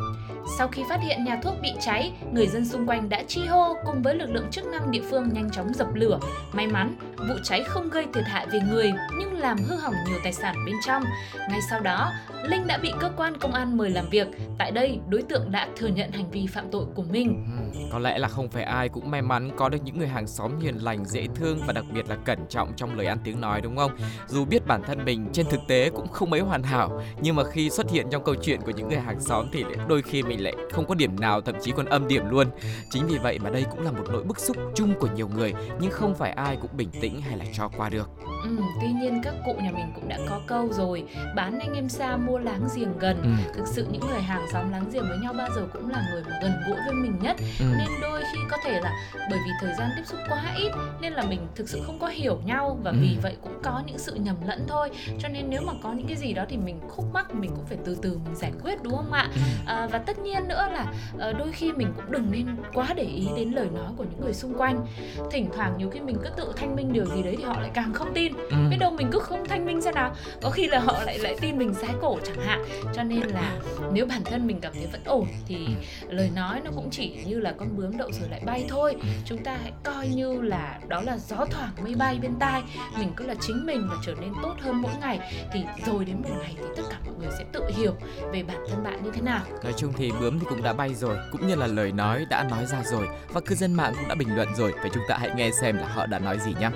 Sau 0.58 0.68
khi 0.68 0.82
phát 0.88 1.00
hiện 1.00 1.24
nhà 1.24 1.40
thuốc 1.42 1.54
bị 1.62 1.72
cháy, 1.80 2.12
người 2.32 2.46
dân 2.46 2.64
xung 2.64 2.86
quanh 2.86 3.08
đã 3.08 3.22
chi 3.28 3.46
hô 3.46 3.76
cùng 3.84 4.02
với 4.02 4.14
lực 4.14 4.30
lượng 4.30 4.50
chức 4.50 4.66
năng 4.66 4.90
địa 4.90 5.02
phương 5.10 5.28
nhanh 5.32 5.50
chóng 5.50 5.74
dập 5.74 5.94
lửa. 5.94 6.18
May 6.52 6.66
mắn, 6.66 6.96
vụ 7.16 7.34
cháy 7.44 7.62
không 7.62 7.90
gây 7.90 8.06
thiệt 8.14 8.24
hại 8.26 8.46
về 8.46 8.60
người 8.70 8.92
nhưng 9.18 9.32
làm 9.32 9.58
hư 9.58 9.76
hỏng 9.76 9.94
nhiều 10.08 10.18
tài 10.22 10.32
sản 10.32 10.56
bên 10.66 10.74
trong. 10.86 11.02
Ngay 11.50 11.60
sau 11.70 11.80
đó, 11.80 12.12
Linh 12.42 12.66
đã 12.66 12.78
bị 12.78 12.92
cơ 13.00 13.10
quan 13.16 13.36
công 13.36 13.52
an 13.52 13.76
mời 13.76 13.90
làm 13.90 14.04
việc. 14.10 14.28
Tại 14.58 14.70
đây, 14.70 14.98
đối 15.08 15.22
tượng 15.22 15.50
đã 15.52 15.68
thừa 15.76 15.88
nhận 15.88 16.10
hành 16.10 16.30
vi 16.30 16.46
phạm 16.46 16.70
tội 16.70 16.84
của 16.94 17.02
mình. 17.02 17.46
Có 17.92 17.98
lẽ 17.98 18.18
là 18.18 18.28
không 18.28 18.48
phải 18.48 18.62
ai 18.62 18.88
cũng 18.88 19.10
may 19.10 19.22
mắn 19.22 19.50
có 19.56 19.68
được 19.68 19.78
những 19.84 19.98
người 19.98 20.08
hàng 20.08 20.26
xóm 20.26 20.60
hiền 20.60 20.76
lành, 20.84 21.04
dễ 21.04 21.26
thương 21.34 21.58
và 21.66 21.72
đặc 21.72 21.84
biệt 21.94 22.08
là 22.08 22.16
cẩn 22.24 22.38
trọng 22.48 22.72
trong 22.76 22.94
lời 22.96 23.06
ăn 23.06 23.18
tiếng 23.24 23.40
nói 23.40 23.60
đúng 23.60 23.76
không? 23.76 23.90
Dù 24.28 24.44
biết 24.44 24.66
bản 24.66 24.82
thân 24.86 25.04
mình 25.04 25.28
trên 25.32 25.46
thực 25.50 25.60
tế 25.68 25.90
cũng 25.90 26.08
không 26.08 26.30
mấy 26.30 26.40
hoàn 26.40 26.62
hảo, 26.62 27.02
nhưng 27.20 27.36
mà 27.36 27.42
khi 27.44 27.70
xuất 27.70 27.90
hiện 27.90 28.06
trong 28.10 28.24
câu 28.24 28.34
chuyện 28.34 28.60
của 28.60 28.70
những 28.70 28.88
người 28.88 28.98
hàng 28.98 29.20
xóm 29.20 29.46
thì 29.52 29.64
đôi 29.88 30.02
khi 30.02 30.22
mình 30.22 30.42
lại 30.44 30.54
không 30.72 30.86
có 30.86 30.94
điểm 30.94 31.20
nào, 31.20 31.40
thậm 31.40 31.54
chí 31.62 31.72
còn 31.76 31.86
âm 31.86 32.08
điểm 32.08 32.30
luôn. 32.30 32.46
Chính 32.90 33.06
vì 33.06 33.18
vậy 33.18 33.38
mà 33.38 33.50
đây 33.50 33.64
cũng 33.70 33.80
là 33.80 33.90
một 33.92 34.04
nỗi 34.12 34.22
bức 34.24 34.38
xúc 34.38 34.56
chung 34.74 34.94
của 35.00 35.08
nhiều 35.14 35.28
người, 35.28 35.54
nhưng 35.80 35.90
không 35.90 36.14
phải 36.14 36.30
ai 36.30 36.56
cũng 36.62 36.70
bình 36.76 36.88
tĩnh 37.00 37.20
hay 37.20 37.36
là 37.36 37.44
cho 37.52 37.68
qua 37.76 37.88
được. 37.88 38.10
Ừ, 38.44 38.56
tuy 38.80 38.88
nhiên 38.92 39.20
các 39.24 39.34
cụ 39.46 39.54
nhà 39.62 39.70
mình 39.72 39.92
cũng 39.94 40.08
đã 40.08 40.18
có 40.28 40.40
câu 40.46 40.68
rồi 40.72 41.04
bán 41.36 41.58
anh 41.58 41.74
em 41.74 41.88
xa 41.88 42.16
mua 42.16 42.38
láng 42.38 42.68
giềng 42.76 42.98
gần 42.98 43.16
Ừ. 43.22 43.52
thực 43.56 43.66
sự 43.66 43.86
những 43.92 44.02
người 44.10 44.20
hàng 44.22 44.46
xóm 44.52 44.70
láng 44.70 44.90
giềng 44.92 45.02
với 45.08 45.18
nhau 45.18 45.32
bao 45.32 45.48
giờ 45.56 45.62
cũng 45.72 45.90
là 45.90 46.02
người 46.12 46.22
mà 46.22 46.38
gần 46.42 46.52
gũi 46.68 46.76
với 46.86 46.94
mình 46.94 47.18
nhất 47.22 47.36
Ừ. 47.60 47.66
nên 47.78 47.88
đôi 48.00 48.20
khi 48.32 48.38
có 48.50 48.56
thể 48.64 48.80
là 48.80 48.92
bởi 49.30 49.38
vì 49.44 49.50
thời 49.60 49.74
gian 49.78 49.90
tiếp 49.96 50.02
xúc 50.04 50.18
quá 50.28 50.42
ít 50.56 50.70
nên 51.00 51.12
là 51.12 51.22
mình 51.22 51.40
thực 51.54 51.68
sự 51.68 51.82
không 51.86 51.98
có 51.98 52.06
hiểu 52.06 52.40
nhau 52.44 52.78
và 52.82 52.92
vì 52.92 53.08
Ừ. 53.16 53.20
vậy 53.22 53.36
cũng 53.42 53.52
có 53.62 53.82
những 53.86 53.98
sự 53.98 54.14
nhầm 54.14 54.36
lẫn 54.46 54.64
thôi 54.68 54.90
cho 55.18 55.28
nên 55.28 55.50
nếu 55.50 55.60
mà 55.66 55.72
có 55.82 55.92
những 55.92 56.06
cái 56.06 56.16
gì 56.16 56.32
đó 56.32 56.44
thì 56.48 56.56
mình 56.56 56.80
khúc 56.88 57.04
mắc 57.12 57.34
mình 57.34 57.50
cũng 57.56 57.64
phải 57.66 57.78
từ 57.84 57.96
từ 58.02 58.18
mình 58.24 58.34
giải 58.36 58.52
quyết 58.64 58.82
đúng 58.82 58.96
không 58.96 59.12
ạ 59.12 59.28
Ừ. 59.34 59.40
à, 59.66 59.86
và 59.92 59.98
tất 59.98 60.18
nhiên 60.18 60.48
nữa 60.48 60.68
là 60.72 60.92
ờ, 61.18 61.32
đôi 61.32 61.52
khi 61.52 61.72
mình 61.72 61.92
cũng 61.96 62.12
đừng 62.12 62.30
nên 62.30 62.46
quá 62.74 62.88
để 62.96 63.02
ý 63.02 63.28
đến 63.36 63.50
lời 63.52 63.68
nói 63.74 63.90
của 63.96 64.04
những 64.10 64.20
người 64.20 64.32
xung 64.34 64.54
quanh 64.58 64.86
thỉnh 65.30 65.48
thoảng 65.56 65.74
nhiều 65.78 65.90
khi 65.90 66.00
mình 66.00 66.16
cứ 66.24 66.30
tự 66.36 66.52
thanh 66.56 66.76
minh 66.76 66.92
điều 66.92 67.04
gì 67.04 67.22
đấy 67.22 67.34
thì 67.38 67.44
họ 67.44 67.60
lại 67.60 67.70
càng 67.74 67.92
không 67.92 68.14
tin 68.14 68.32
Ừ. 68.50 68.56
biết 68.70 68.76
đâu 68.80 68.90
mình 68.90 69.08
cứ 69.12 69.18
không 69.18 69.48
thanh 69.48 69.66
minh 69.66 69.80
xem 69.80 69.94
nào 69.94 70.14
có 70.42 70.50
khi 70.50 70.66
là 70.66 70.78
họ 70.78 71.02
lại 71.06 71.18
lại 71.18 71.36
tin 71.40 71.58
mình 71.58 71.74
sái 71.74 71.90
cổ 72.00 72.18
chẳng 72.26 72.40
hạn 72.46 72.64
cho 72.94 73.02
nên 73.02 73.20
là 73.20 73.58
nếu 73.92 74.06
bản 74.06 74.20
thân 74.24 74.46
mình 74.46 74.60
cảm 74.60 74.72
thấy 74.74 74.86
vẫn 74.92 75.00
ổn 75.04 75.26
thì 75.46 75.66
lời 76.08 76.30
nói 76.34 76.60
nó 76.64 76.70
cũng 76.74 76.88
chỉ 76.90 77.16
như 77.26 77.40
là 77.40 77.49
con 77.58 77.76
bướm 77.76 77.98
đậu 77.98 78.12
rồi 78.12 78.28
lại 78.28 78.42
bay 78.46 78.64
thôi 78.68 78.96
chúng 79.24 79.44
ta 79.44 79.58
hãy 79.62 79.72
coi 79.84 80.08
như 80.08 80.40
là 80.40 80.80
đó 80.88 81.00
là 81.00 81.18
gió 81.18 81.46
thoảng 81.50 81.72
mây 81.82 81.94
bay 81.94 82.18
bên 82.22 82.34
tai 82.40 82.62
mình 82.98 83.12
cứ 83.16 83.26
là 83.26 83.34
chính 83.40 83.66
mình 83.66 83.86
và 83.90 83.96
trở 84.06 84.14
nên 84.20 84.32
tốt 84.42 84.54
hơn 84.60 84.82
mỗi 84.82 84.92
ngày 85.00 85.20
thì 85.52 85.64
rồi 85.86 86.04
đến 86.04 86.16
một 86.22 86.28
ngày 86.40 86.54
thì 86.58 86.64
tất 86.76 86.82
cả 86.90 86.96
mọi 87.06 87.14
người 87.18 87.30
sẽ 87.38 87.44
tự 87.52 87.62
hiểu 87.76 87.92
về 88.32 88.42
bản 88.42 88.64
thân 88.68 88.82
bạn 88.84 89.04
như 89.04 89.10
thế 89.14 89.20
nào 89.20 89.44
Nói 89.64 89.72
chung 89.76 89.92
thì 89.96 90.12
bướm 90.20 90.38
thì 90.38 90.46
cũng 90.48 90.62
đã 90.62 90.72
bay 90.72 90.94
rồi, 90.94 91.16
cũng 91.32 91.46
như 91.48 91.54
là 91.54 91.66
lời 91.66 91.92
nói 91.92 92.26
đã 92.30 92.46
nói 92.50 92.66
ra 92.66 92.82
rồi 92.84 93.08
và 93.32 93.40
cư 93.40 93.54
dân 93.54 93.74
mạng 93.74 93.92
cũng 93.96 94.08
đã 94.08 94.14
bình 94.14 94.34
luận 94.36 94.48
rồi. 94.56 94.72
Vậy 94.80 94.90
chúng 94.94 95.02
ta 95.08 95.16
hãy 95.18 95.30
nghe 95.36 95.50
xem 95.60 95.76
là 95.76 95.88
họ 95.88 96.06
đã 96.06 96.18
nói 96.18 96.38
gì 96.38 96.54
nhé. 96.60 96.70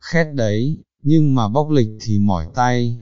Khét 0.00 0.26
đấy, 0.34 0.78
nhưng 1.02 1.34
mà 1.34 1.48
bóc 1.48 1.70
lịch 1.70 1.88
thì 2.00 2.18
mỏi 2.18 2.46
tay. 2.54 2.98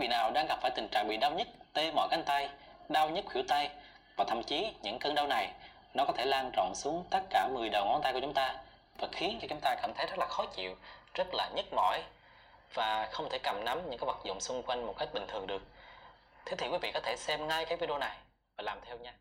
Vị 0.00 0.08
nào 0.08 0.30
đang 0.30 0.46
gặp 0.46 0.58
phải 0.62 0.70
tình 0.70 0.88
trạng 0.88 1.08
bị 1.08 1.16
đau 1.16 1.30
nhức, 1.30 1.46
tê 1.72 1.92
mỏi 1.92 2.08
cánh 2.10 2.22
tay, 2.26 2.48
đau 2.88 3.10
nhức 3.10 3.24
khuỷu 3.26 3.42
tay 3.48 3.70
và 4.16 4.24
thậm 4.24 4.42
chí 4.42 4.66
những 4.82 4.98
cơn 4.98 5.14
đau 5.14 5.26
này 5.26 5.52
nó 5.94 6.04
có 6.04 6.12
thể 6.12 6.24
lan 6.24 6.50
rộng 6.56 6.72
xuống 6.74 7.04
tất 7.10 7.20
cả 7.30 7.48
10 7.54 7.68
đầu 7.68 7.86
ngón 7.86 8.00
tay 8.02 8.12
của 8.12 8.20
chúng 8.20 8.34
ta 8.34 8.54
và 8.98 9.08
khiến 9.12 9.38
cho 9.42 9.48
chúng 9.48 9.60
ta 9.60 9.76
cảm 9.82 9.90
thấy 9.94 10.06
rất 10.06 10.18
là 10.18 10.26
khó 10.26 10.46
chịu, 10.56 10.76
rất 11.14 11.34
là 11.34 11.50
nhức 11.56 11.72
mỏi 11.72 12.02
và 12.74 13.08
không 13.12 13.28
thể 13.30 13.38
cầm 13.38 13.64
nắm 13.64 13.90
những 13.90 13.98
cái 13.98 14.06
vật 14.06 14.18
dụng 14.24 14.40
xung 14.40 14.62
quanh 14.62 14.86
một 14.86 14.94
cách 14.98 15.08
bình 15.14 15.24
thường 15.28 15.46
được. 15.46 15.62
Thế 16.46 16.56
thì 16.58 16.68
quý 16.68 16.78
vị 16.82 16.90
có 16.94 17.00
thể 17.00 17.16
xem 17.16 17.48
ngay 17.48 17.64
cái 17.64 17.76
video 17.76 17.98
này 17.98 18.16
và 18.56 18.62
làm 18.62 18.78
theo 18.86 18.98
nha. 18.98 19.12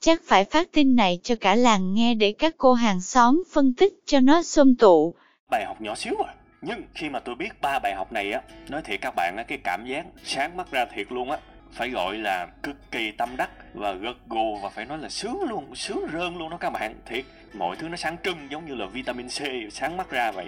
Chắc 0.00 0.20
phải 0.28 0.44
phát 0.44 0.68
tin 0.72 0.96
này 0.96 1.20
cho 1.22 1.34
cả 1.40 1.54
làng 1.54 1.94
nghe 1.94 2.14
để 2.14 2.34
các 2.38 2.54
cô 2.58 2.72
hàng 2.72 3.00
xóm 3.00 3.42
phân 3.54 3.74
tích 3.74 3.92
cho 4.06 4.20
nó 4.20 4.42
xôm 4.42 4.74
tụ. 4.78 5.14
bài 5.50 5.64
học 5.64 5.80
nhỏ 5.80 5.94
xíu 5.94 6.14
à 6.26 6.34
nhưng 6.66 6.82
khi 6.94 7.10
mà 7.10 7.20
tôi 7.20 7.34
biết 7.34 7.60
ba 7.60 7.78
bài 7.78 7.94
học 7.94 8.12
này 8.12 8.32
á 8.32 8.40
nói 8.68 8.82
thiệt 8.84 9.00
các 9.00 9.14
bạn 9.16 9.34
á 9.36 9.42
cái 9.42 9.58
cảm 9.64 9.86
giác 9.86 10.06
sáng 10.24 10.56
mắt 10.56 10.70
ra 10.70 10.86
thiệt 10.94 11.12
luôn 11.12 11.30
á. 11.30 11.38
Phải 11.72 11.90
gọi 11.90 12.18
là 12.18 12.46
cực 12.62 12.76
kỳ 12.90 13.10
tâm 13.10 13.28
đắc 13.36 13.50
và 13.74 13.92
gật 13.92 14.16
gù 14.28 14.58
và 14.62 14.68
phải 14.68 14.84
nói 14.84 14.98
là 14.98 15.08
sướng 15.08 15.38
luôn 15.48 15.74
sướng 15.74 16.06
rơn 16.12 16.36
luôn 16.36 16.50
đó 16.50 16.56
các 16.56 16.70
bạn. 16.70 16.94
Thiệt 17.06 17.24
mọi 17.54 17.76
thứ 17.76 17.88
nó 17.88 17.96
sáng 17.96 18.16
trưng 18.24 18.36
giống 18.50 18.66
như 18.66 18.74
là 18.74 18.86
vitamin 18.86 19.28
C 19.28 19.72
sáng 19.72 19.96
mắt 19.96 20.10
ra 20.10 20.30
vậy. 20.32 20.46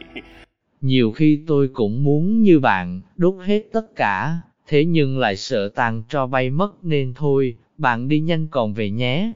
Nhiều 0.80 1.12
khi 1.12 1.40
tôi 1.46 1.68
cũng 1.74 2.04
muốn 2.04 2.42
như 2.42 2.60
bạn, 2.60 3.00
đốt 3.16 3.34
hết 3.46 3.62
tất 3.72 3.96
cả, 3.96 4.40
thế 4.66 4.84
nhưng 4.84 5.18
lại 5.18 5.36
sợ 5.36 5.68
tàn 5.68 6.02
cho 6.08 6.26
bay 6.26 6.50
mất 6.50 6.84
nên 6.84 7.14
thôi, 7.16 7.56
bạn 7.78 8.08
đi 8.08 8.20
nhanh 8.20 8.48
còn 8.50 8.74
về 8.74 8.90
nhé. 8.90 9.32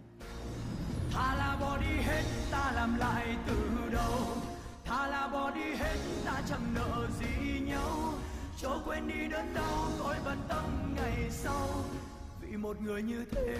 Một 12.62 12.76
người 12.86 13.02
như 13.02 13.24
thế 13.30 13.56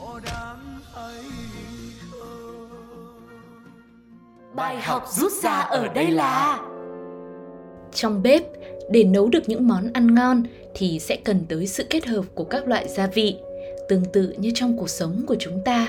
có 0.00 0.20
đáng 0.24 0.78
hay 0.94 1.24
Bài 4.56 4.76
học 4.80 5.04
rút 5.16 5.32
ra 5.42 5.52
ở 5.52 5.88
đây 5.88 6.10
là 6.10 6.60
Trong 7.94 8.22
bếp, 8.22 8.42
để 8.90 9.04
nấu 9.04 9.28
được 9.28 9.48
những 9.48 9.68
món 9.68 9.92
ăn 9.92 10.14
ngon 10.14 10.42
thì 10.74 10.98
sẽ 10.98 11.16
cần 11.16 11.44
tới 11.48 11.66
sự 11.66 11.84
kết 11.90 12.04
hợp 12.06 12.24
của 12.34 12.44
các 12.44 12.68
loại 12.68 12.88
gia 12.88 13.06
vị. 13.06 13.36
Tương 13.88 14.04
tự 14.12 14.34
như 14.38 14.50
trong 14.54 14.76
cuộc 14.76 14.90
sống 14.90 15.24
của 15.26 15.36
chúng 15.38 15.62
ta, 15.64 15.88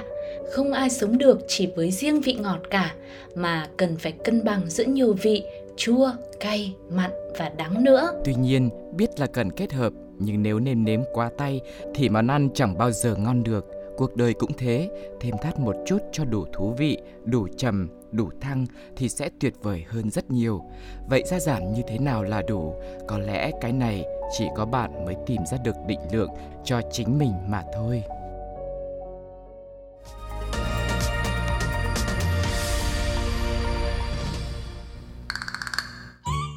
không 0.51 0.73
ai 0.73 0.89
sống 0.89 1.17
được 1.17 1.39
chỉ 1.47 1.67
với 1.75 1.91
riêng 1.91 2.21
vị 2.21 2.33
ngọt 2.33 2.59
cả, 2.69 2.93
mà 3.35 3.67
cần 3.77 3.97
phải 3.97 4.11
cân 4.11 4.43
bằng 4.43 4.61
giữa 4.67 4.83
nhiều 4.83 5.13
vị, 5.21 5.43
chua, 5.77 6.11
cay, 6.39 6.75
mặn 6.89 7.11
và 7.37 7.49
đắng 7.49 7.83
nữa. 7.83 8.21
Tuy 8.25 8.33
nhiên, 8.35 8.69
biết 8.95 9.19
là 9.19 9.27
cần 9.27 9.51
kết 9.51 9.73
hợp, 9.73 9.93
nhưng 10.19 10.43
nếu 10.43 10.59
nêm 10.59 10.85
nếm 10.85 11.01
quá 11.13 11.29
tay 11.37 11.61
thì 11.95 12.09
món 12.09 12.27
ăn 12.27 12.49
chẳng 12.53 12.77
bao 12.77 12.91
giờ 12.91 13.15
ngon 13.15 13.43
được. 13.43 13.65
Cuộc 13.97 14.15
đời 14.15 14.33
cũng 14.33 14.53
thế, 14.57 14.89
thêm 15.19 15.35
thắt 15.41 15.59
một 15.59 15.75
chút 15.85 15.97
cho 16.11 16.25
đủ 16.25 16.45
thú 16.53 16.73
vị, 16.77 16.97
đủ 17.23 17.47
trầm, 17.57 17.89
đủ 18.11 18.29
thăng 18.41 18.65
thì 18.95 19.09
sẽ 19.09 19.29
tuyệt 19.39 19.53
vời 19.61 19.85
hơn 19.87 20.09
rất 20.09 20.31
nhiều. 20.31 20.61
Vậy 21.09 21.23
gia 21.25 21.39
giảm 21.39 21.73
như 21.73 21.81
thế 21.87 21.99
nào 21.99 22.23
là 22.23 22.41
đủ? 22.41 22.73
Có 23.07 23.17
lẽ 23.17 23.51
cái 23.61 23.71
này 23.71 24.05
chỉ 24.37 24.45
có 24.55 24.65
bạn 24.65 25.05
mới 25.05 25.15
tìm 25.25 25.41
ra 25.51 25.57
được 25.63 25.75
định 25.87 25.99
lượng 26.11 26.29
cho 26.63 26.81
chính 26.91 27.17
mình 27.17 27.31
mà 27.47 27.63
thôi. 27.73 28.03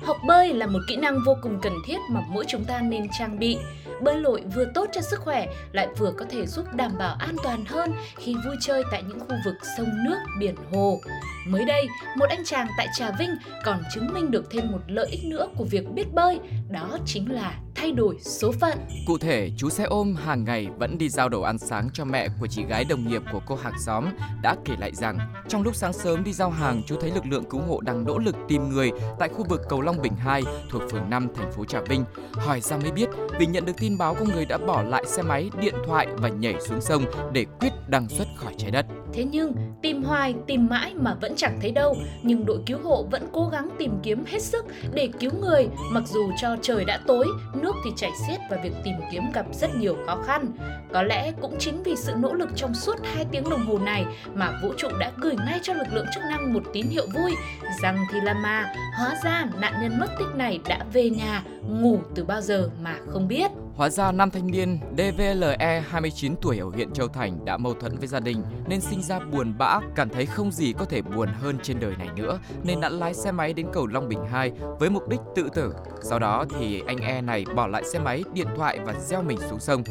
Học 0.02 0.16
bơi 0.26 0.37
là 0.52 0.66
một 0.66 0.80
kỹ 0.88 0.96
năng 0.96 1.18
vô 1.26 1.36
cùng 1.42 1.58
cần 1.62 1.72
thiết 1.84 1.98
mà 2.10 2.20
mỗi 2.28 2.44
chúng 2.48 2.64
ta 2.64 2.80
nên 2.80 3.06
trang 3.18 3.38
bị. 3.38 3.58
Bơi 4.02 4.16
lội 4.16 4.42
vừa 4.54 4.64
tốt 4.74 4.88
cho 4.92 5.00
sức 5.00 5.20
khỏe, 5.20 5.46
lại 5.72 5.88
vừa 5.98 6.12
có 6.18 6.24
thể 6.30 6.46
giúp 6.46 6.66
đảm 6.74 6.92
bảo 6.98 7.16
an 7.18 7.36
toàn 7.42 7.64
hơn 7.64 7.92
khi 8.16 8.34
vui 8.44 8.56
chơi 8.60 8.82
tại 8.90 9.02
những 9.08 9.20
khu 9.20 9.36
vực 9.44 9.54
sông 9.76 9.88
nước, 10.04 10.18
biển 10.38 10.54
hồ. 10.72 11.00
Mới 11.46 11.64
đây, 11.64 11.88
một 12.16 12.26
anh 12.28 12.44
chàng 12.44 12.66
tại 12.78 12.86
Trà 12.94 13.10
Vinh 13.18 13.30
còn 13.64 13.82
chứng 13.94 14.12
minh 14.14 14.30
được 14.30 14.50
thêm 14.50 14.72
một 14.72 14.80
lợi 14.86 15.06
ích 15.10 15.24
nữa 15.24 15.48
của 15.56 15.64
việc 15.64 15.90
biết 15.90 16.12
bơi, 16.12 16.40
đó 16.70 16.98
chính 17.06 17.32
là 17.32 17.54
thay 17.74 17.92
đổi 17.92 18.16
số 18.20 18.52
phận. 18.52 18.78
Cụ 19.06 19.18
thể, 19.18 19.50
chú 19.56 19.70
xe 19.70 19.84
ôm 19.84 20.14
hàng 20.14 20.44
ngày 20.44 20.68
vẫn 20.78 20.98
đi 20.98 21.08
giao 21.08 21.28
đồ 21.28 21.40
ăn 21.40 21.58
sáng 21.58 21.88
cho 21.92 22.04
mẹ 22.04 22.28
của 22.40 22.46
chị 22.46 22.64
gái 22.64 22.84
đồng 22.84 23.08
nghiệp 23.08 23.22
của 23.32 23.40
cô 23.46 23.54
hàng 23.54 23.78
xóm 23.78 24.04
đã 24.42 24.56
kể 24.64 24.74
lại 24.78 24.94
rằng 24.94 25.18
trong 25.48 25.62
lúc 25.62 25.74
sáng 25.74 25.92
sớm 25.92 26.24
đi 26.24 26.32
giao 26.32 26.50
hàng, 26.50 26.82
chú 26.86 26.96
thấy 27.00 27.10
lực 27.10 27.26
lượng 27.26 27.44
cứu 27.50 27.60
hộ 27.60 27.80
đang 27.80 28.04
nỗ 28.04 28.18
lực 28.18 28.36
tìm 28.48 28.68
người 28.68 28.90
tại 29.18 29.28
khu 29.28 29.44
vực 29.48 29.60
cầu 29.68 29.80
Long 29.80 30.02
Bình 30.02 30.16
2 30.16 30.37
thuộc 30.70 30.82
phường 30.90 31.10
5 31.10 31.28
thành 31.34 31.52
phố 31.52 31.64
Trà 31.64 31.80
Vinh. 31.80 32.04
Hỏi 32.32 32.60
ra 32.60 32.76
mới 32.76 32.90
biết 32.92 33.08
vì 33.38 33.46
nhận 33.46 33.64
được 33.64 33.76
tin 33.78 33.98
báo 33.98 34.14
có 34.14 34.24
người 34.34 34.44
đã 34.44 34.58
bỏ 34.58 34.82
lại 34.82 35.04
xe 35.06 35.22
máy, 35.22 35.50
điện 35.60 35.74
thoại 35.86 36.06
và 36.16 36.28
nhảy 36.28 36.54
xuống 36.60 36.80
sông 36.80 37.04
để 37.32 37.46
quyết 37.60 37.72
đăng 37.88 38.08
xuất 38.08 38.28
khỏi 38.36 38.54
trái 38.58 38.70
đất. 38.70 38.86
Thế 39.12 39.24
nhưng, 39.24 39.52
tìm 39.82 40.02
hoài, 40.02 40.34
tìm 40.46 40.66
mãi 40.70 40.94
mà 40.94 41.14
vẫn 41.20 41.32
chẳng 41.36 41.58
thấy 41.60 41.70
đâu, 41.70 41.96
nhưng 42.22 42.46
đội 42.46 42.58
cứu 42.66 42.78
hộ 42.82 43.06
vẫn 43.10 43.28
cố 43.32 43.48
gắng 43.52 43.68
tìm 43.78 43.92
kiếm 44.02 44.24
hết 44.26 44.42
sức 44.42 44.64
để 44.92 45.08
cứu 45.20 45.30
người, 45.40 45.68
mặc 45.92 46.02
dù 46.06 46.30
cho 46.40 46.56
trời 46.62 46.84
đã 46.84 47.00
tối, 47.06 47.26
nước 47.54 47.74
thì 47.84 47.90
chảy 47.96 48.10
xiết 48.26 48.40
và 48.50 48.56
việc 48.62 48.72
tìm 48.84 48.94
kiếm 49.12 49.22
gặp 49.34 49.46
rất 49.52 49.76
nhiều 49.76 49.96
khó 50.06 50.22
khăn. 50.26 50.44
Có 50.92 51.02
lẽ 51.02 51.32
cũng 51.40 51.56
chính 51.58 51.82
vì 51.82 51.96
sự 51.96 52.14
nỗ 52.18 52.34
lực 52.34 52.48
trong 52.56 52.74
suốt 52.74 52.96
2 53.14 53.24
tiếng 53.30 53.50
đồng 53.50 53.66
hồ 53.66 53.78
này 53.78 54.04
mà 54.34 54.60
vũ 54.62 54.72
trụ 54.76 54.88
đã 55.00 55.12
gửi 55.16 55.34
ngay 55.46 55.60
cho 55.62 55.72
lực 55.72 55.86
lượng 55.92 56.06
chức 56.14 56.22
năng 56.30 56.52
một 56.52 56.62
tín 56.72 56.86
hiệu 56.86 57.06
vui 57.14 57.34
rằng 57.82 58.06
thì 58.12 58.20
là 58.20 58.34
mà, 58.34 58.72
hóa 58.98 59.14
ra 59.24 59.46
nạn 59.60 59.72
nhân 59.82 60.00
mất 60.00 60.06
tích 60.18 60.27
này 60.36 60.60
đã 60.68 60.84
về 60.92 61.10
nhà 61.10 61.44
ngủ 61.68 61.98
từ 62.14 62.24
bao 62.24 62.40
giờ 62.40 62.70
mà 62.82 62.98
không 63.08 63.28
biết. 63.28 63.50
Hóa 63.74 63.88
ra 63.88 64.12
nam 64.12 64.30
thanh 64.30 64.46
niên 64.46 64.78
DVLE 64.98 65.84
29 65.88 66.36
tuổi 66.36 66.58
ở 66.58 66.64
huyện 66.68 66.92
Châu 66.92 67.08
Thành 67.08 67.44
đã 67.44 67.56
mâu 67.56 67.74
thuẫn 67.74 67.98
với 67.98 68.08
gia 68.08 68.20
đình 68.20 68.42
nên 68.68 68.80
sinh 68.80 69.02
ra 69.02 69.18
buồn 69.18 69.54
bã, 69.58 69.80
cảm 69.94 70.08
thấy 70.08 70.26
không 70.26 70.52
gì 70.52 70.72
có 70.72 70.84
thể 70.84 71.02
buồn 71.02 71.28
hơn 71.28 71.58
trên 71.62 71.80
đời 71.80 71.96
này 71.98 72.08
nữa 72.16 72.38
nên 72.62 72.80
đã 72.80 72.88
lái 72.88 73.14
xe 73.14 73.32
máy 73.32 73.52
đến 73.52 73.66
cầu 73.72 73.86
Long 73.86 74.08
Bình 74.08 74.24
2 74.30 74.52
với 74.78 74.90
mục 74.90 75.08
đích 75.08 75.20
tự 75.36 75.48
tử. 75.54 75.74
Sau 76.02 76.18
đó 76.18 76.44
thì 76.58 76.82
anh 76.86 76.98
E 76.98 77.20
này 77.20 77.44
bỏ 77.56 77.66
lại 77.66 77.84
xe 77.84 77.98
máy, 77.98 78.24
điện 78.32 78.46
thoại 78.56 78.78
và 78.84 78.94
gieo 79.00 79.22
mình 79.22 79.38
xuống 79.50 79.60
sông. 79.60 79.82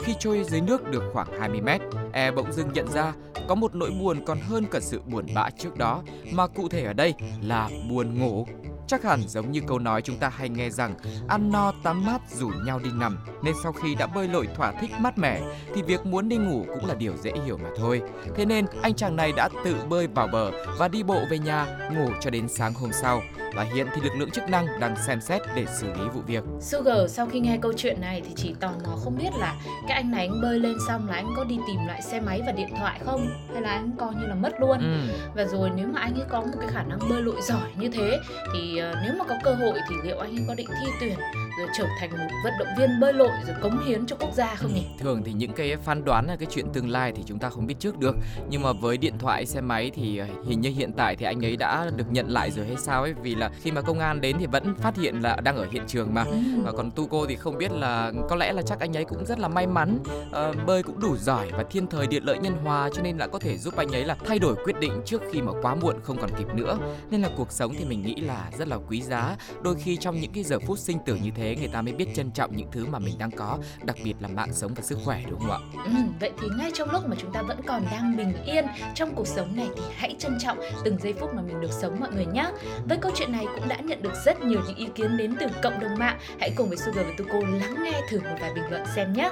Khi 0.00 0.14
trôi 0.18 0.44
dưới 0.44 0.60
nước 0.60 0.90
được 0.90 1.02
khoảng 1.12 1.40
20 1.40 1.60
mét, 1.60 1.80
E 2.12 2.30
bỗng 2.30 2.52
dưng 2.52 2.72
nhận 2.72 2.88
ra 2.88 3.12
có 3.48 3.54
một 3.54 3.74
nỗi 3.74 3.90
buồn 4.00 4.24
còn 4.24 4.38
hơn 4.40 4.64
cả 4.70 4.80
sự 4.80 5.00
buồn 5.06 5.26
bã 5.34 5.50
trước 5.58 5.76
đó 5.76 6.02
mà 6.32 6.46
cụ 6.46 6.68
thể 6.68 6.84
ở 6.84 6.92
đây 6.92 7.14
là 7.42 7.68
buồn 7.90 8.18
ngủ. 8.18 8.46
Chắc 8.86 9.02
hẳn 9.02 9.20
giống 9.28 9.52
như 9.52 9.60
câu 9.66 9.78
nói 9.78 10.02
chúng 10.02 10.16
ta 10.16 10.28
hay 10.28 10.48
nghe 10.48 10.70
rằng 10.70 10.94
ăn 11.28 11.52
no 11.52 11.72
tắm 11.82 12.06
mát 12.06 12.20
rủ 12.30 12.50
nhau 12.66 12.80
đi 12.84 12.90
nằm 12.94 13.18
nên 13.42 13.54
sau 13.62 13.72
khi 13.72 13.94
đã 13.94 14.06
bơi 14.06 14.28
lội 14.28 14.48
thỏa 14.56 14.72
thích 14.72 14.90
mát 14.98 15.18
mẻ 15.18 15.40
thì 15.74 15.82
việc 15.82 16.06
muốn 16.06 16.28
đi 16.28 16.36
ngủ 16.36 16.64
cũng 16.74 16.86
là 16.86 16.94
điều 16.94 17.16
dễ 17.16 17.32
hiểu 17.44 17.58
mà 17.62 17.68
thôi. 17.76 18.02
Thế 18.36 18.44
nên 18.44 18.66
anh 18.82 18.94
chàng 18.94 19.16
này 19.16 19.32
đã 19.32 19.48
tự 19.64 19.76
bơi 19.88 20.06
vào 20.06 20.28
bờ 20.32 20.50
và 20.78 20.88
đi 20.88 21.02
bộ 21.02 21.20
về 21.30 21.38
nhà 21.38 21.66
ngủ 21.92 22.10
cho 22.20 22.30
đến 22.30 22.48
sáng 22.48 22.74
hôm 22.74 22.90
sau 22.92 23.22
và 23.54 23.62
hiện 23.62 23.86
thì 23.94 24.00
lực 24.00 24.12
lượng 24.18 24.30
chức 24.30 24.44
năng 24.48 24.66
đang 24.80 24.96
xem 25.06 25.20
xét 25.20 25.42
để 25.56 25.66
xử 25.80 25.86
lý 25.86 26.08
vụ 26.14 26.20
việc. 26.26 26.44
Sugar 26.60 27.10
sau 27.10 27.26
khi 27.26 27.40
nghe 27.40 27.58
câu 27.62 27.72
chuyện 27.76 28.00
này 28.00 28.22
thì 28.26 28.32
chỉ 28.36 28.54
tò 28.60 28.70
mò 28.84 28.96
không 29.04 29.16
biết 29.16 29.30
là 29.38 29.54
cái 29.88 29.96
anh 29.96 30.10
này 30.10 30.26
anh 30.26 30.42
bơi 30.42 30.58
lên 30.58 30.76
xong 30.88 31.08
là 31.08 31.14
anh 31.14 31.28
có 31.36 31.44
đi 31.44 31.58
tìm 31.66 31.86
lại 31.86 32.02
xe 32.02 32.20
máy 32.20 32.42
và 32.46 32.52
điện 32.52 32.68
thoại 32.78 33.00
không 33.04 33.28
hay 33.52 33.62
là 33.62 33.70
anh 33.70 33.90
coi 33.98 34.14
như 34.14 34.26
là 34.26 34.34
mất 34.34 34.52
luôn. 34.60 34.78
Ừ. 34.78 35.14
Và 35.34 35.44
rồi 35.44 35.70
nếu 35.76 35.88
mà 35.88 36.00
anh 36.00 36.14
ấy 36.14 36.24
có 36.28 36.40
một 36.40 36.56
cái 36.60 36.68
khả 36.68 36.82
năng 36.82 36.98
bơi 37.08 37.22
lội 37.22 37.42
giỏi 37.42 37.70
như 37.76 37.88
thế 37.88 38.18
thì 38.54 38.73
Ờ, 38.78 38.94
nếu 39.02 39.14
mà 39.18 39.24
có 39.24 39.34
cơ 39.42 39.54
hội 39.54 39.80
thì 39.88 39.94
liệu 40.04 40.18
anh 40.18 40.44
có 40.48 40.54
định 40.54 40.66
thi 40.66 40.90
tuyển 41.00 41.18
rồi 41.58 41.68
trở 41.78 41.86
thành 42.00 42.10
một 42.10 42.26
vận 42.44 42.52
động 42.58 42.68
viên 42.78 43.00
bơi 43.00 43.12
lội 43.12 43.30
rồi 43.46 43.56
cống 43.62 43.84
hiến 43.86 44.06
cho 44.06 44.16
quốc 44.16 44.34
gia 44.34 44.54
không 44.54 44.74
nhỉ? 44.74 44.86
Thường 44.98 45.22
thì 45.24 45.32
những 45.32 45.52
cái 45.52 45.76
phán 45.76 46.04
đoán 46.04 46.26
là 46.26 46.36
cái 46.36 46.48
chuyện 46.50 46.66
tương 46.72 46.88
lai 46.90 47.12
thì 47.16 47.22
chúng 47.26 47.38
ta 47.38 47.50
không 47.50 47.66
biết 47.66 47.74
trước 47.78 47.98
được. 47.98 48.16
Nhưng 48.50 48.62
mà 48.62 48.72
với 48.72 48.96
điện 48.96 49.18
thoại 49.18 49.46
xe 49.46 49.60
máy 49.60 49.90
thì 49.94 50.18
ờ, 50.18 50.26
hình 50.46 50.60
như 50.60 50.70
hiện 50.70 50.92
tại 50.92 51.16
thì 51.16 51.26
anh 51.26 51.44
ấy 51.44 51.56
đã 51.56 51.90
được 51.96 52.12
nhận 52.12 52.28
lại 52.28 52.50
rồi 52.50 52.66
hay 52.66 52.76
sao 52.76 53.02
ấy? 53.02 53.14
Vì 53.22 53.34
là 53.34 53.50
khi 53.62 53.70
mà 53.72 53.80
công 53.80 53.98
an 53.98 54.20
đến 54.20 54.36
thì 54.38 54.46
vẫn 54.46 54.74
phát 54.74 54.96
hiện 54.96 55.20
là 55.22 55.36
đang 55.36 55.56
ở 55.56 55.66
hiện 55.70 55.82
trường 55.86 56.14
mà. 56.14 56.24
Ừ. 56.24 56.36
và 56.64 56.72
còn 56.72 56.90
Tuco 56.90 57.26
thì 57.28 57.36
không 57.36 57.58
biết 57.58 57.72
là 57.72 58.12
có 58.28 58.36
lẽ 58.36 58.52
là 58.52 58.62
chắc 58.62 58.80
anh 58.80 58.96
ấy 58.96 59.04
cũng 59.04 59.26
rất 59.26 59.38
là 59.38 59.48
may 59.48 59.66
mắn 59.66 59.98
ờ, 60.32 60.52
bơi 60.66 60.82
cũng 60.82 61.00
đủ 61.00 61.16
giỏi 61.16 61.48
và 61.52 61.64
thiên 61.70 61.86
thời 61.86 62.06
địa 62.06 62.20
lợi 62.22 62.38
nhân 62.38 62.56
hòa 62.64 62.90
cho 62.94 63.02
nên 63.02 63.18
là 63.18 63.26
có 63.26 63.38
thể 63.38 63.58
giúp 63.58 63.76
anh 63.76 63.88
ấy 63.92 64.04
là 64.04 64.16
thay 64.26 64.38
đổi 64.38 64.54
quyết 64.64 64.80
định 64.80 64.92
trước 65.04 65.22
khi 65.32 65.42
mà 65.42 65.52
quá 65.62 65.74
muộn 65.74 65.96
không 66.02 66.16
còn 66.20 66.30
kịp 66.38 66.46
nữa. 66.54 66.78
Nên 67.10 67.22
là 67.22 67.28
cuộc 67.36 67.52
sống 67.52 67.74
thì 67.78 67.84
mình 67.84 68.02
nghĩ 68.02 68.14
là 68.16 68.50
rất 68.58 68.68
là 68.68 68.76
quý 68.88 69.02
giá. 69.02 69.36
Đôi 69.62 69.74
khi 69.74 69.96
trong 69.96 70.20
những 70.20 70.32
cái 70.32 70.44
giờ 70.44 70.58
phút 70.66 70.78
sinh 70.78 70.98
tử 71.06 71.18
như 71.22 71.30
thế 71.36 71.43
người 71.58 71.68
ta 71.68 71.82
mới 71.82 71.92
biết 71.92 72.06
trân 72.14 72.30
trọng 72.30 72.56
những 72.56 72.68
thứ 72.72 72.86
mà 72.86 72.98
mình 72.98 73.14
đang 73.18 73.30
có 73.30 73.58
đặc 73.84 73.96
biệt 74.04 74.14
là 74.20 74.28
mạng 74.28 74.52
sống 74.52 74.74
và 74.74 74.82
sức 74.82 74.98
khỏe 75.04 75.22
đúng 75.30 75.38
không 75.40 75.50
ạ 75.50 75.58
Ừ, 75.84 75.90
vậy 76.20 76.30
thì 76.40 76.46
ngay 76.58 76.70
trong 76.74 76.90
lúc 76.90 77.02
mà 77.08 77.16
chúng 77.20 77.32
ta 77.32 77.42
vẫn 77.42 77.58
còn 77.66 77.82
đang 77.90 78.16
bình 78.16 78.32
yên 78.46 78.64
trong 78.94 79.14
cuộc 79.14 79.26
sống 79.26 79.56
này 79.56 79.68
thì 79.76 79.82
hãy 79.96 80.16
trân 80.18 80.38
trọng 80.40 80.58
từng 80.84 80.96
giây 81.02 81.12
phút 81.20 81.30
mà 81.34 81.42
mình 81.42 81.60
được 81.60 81.72
sống 81.72 82.00
mọi 82.00 82.10
người 82.14 82.26
nhé. 82.26 82.50
Với 82.88 82.98
câu 83.00 83.12
chuyện 83.14 83.32
này 83.32 83.46
cũng 83.54 83.68
đã 83.68 83.80
nhận 83.80 84.02
được 84.02 84.12
rất 84.24 84.40
nhiều 84.42 84.60
những 84.66 84.76
ý 84.76 84.86
kiến 84.94 85.16
đến 85.16 85.34
từ 85.40 85.46
cộng 85.62 85.80
đồng 85.80 85.98
mạng. 85.98 86.18
Hãy 86.40 86.50
cùng 86.56 86.68
với 86.68 86.76
Sugar 86.76 87.06
và 87.06 87.12
Tuko 87.18 87.38
lắng 87.40 87.74
nghe 87.84 88.00
thử 88.10 88.20
một 88.20 88.36
vài 88.40 88.54
bình 88.54 88.64
luận 88.70 88.82
xem 88.96 89.12
nhé. 89.12 89.30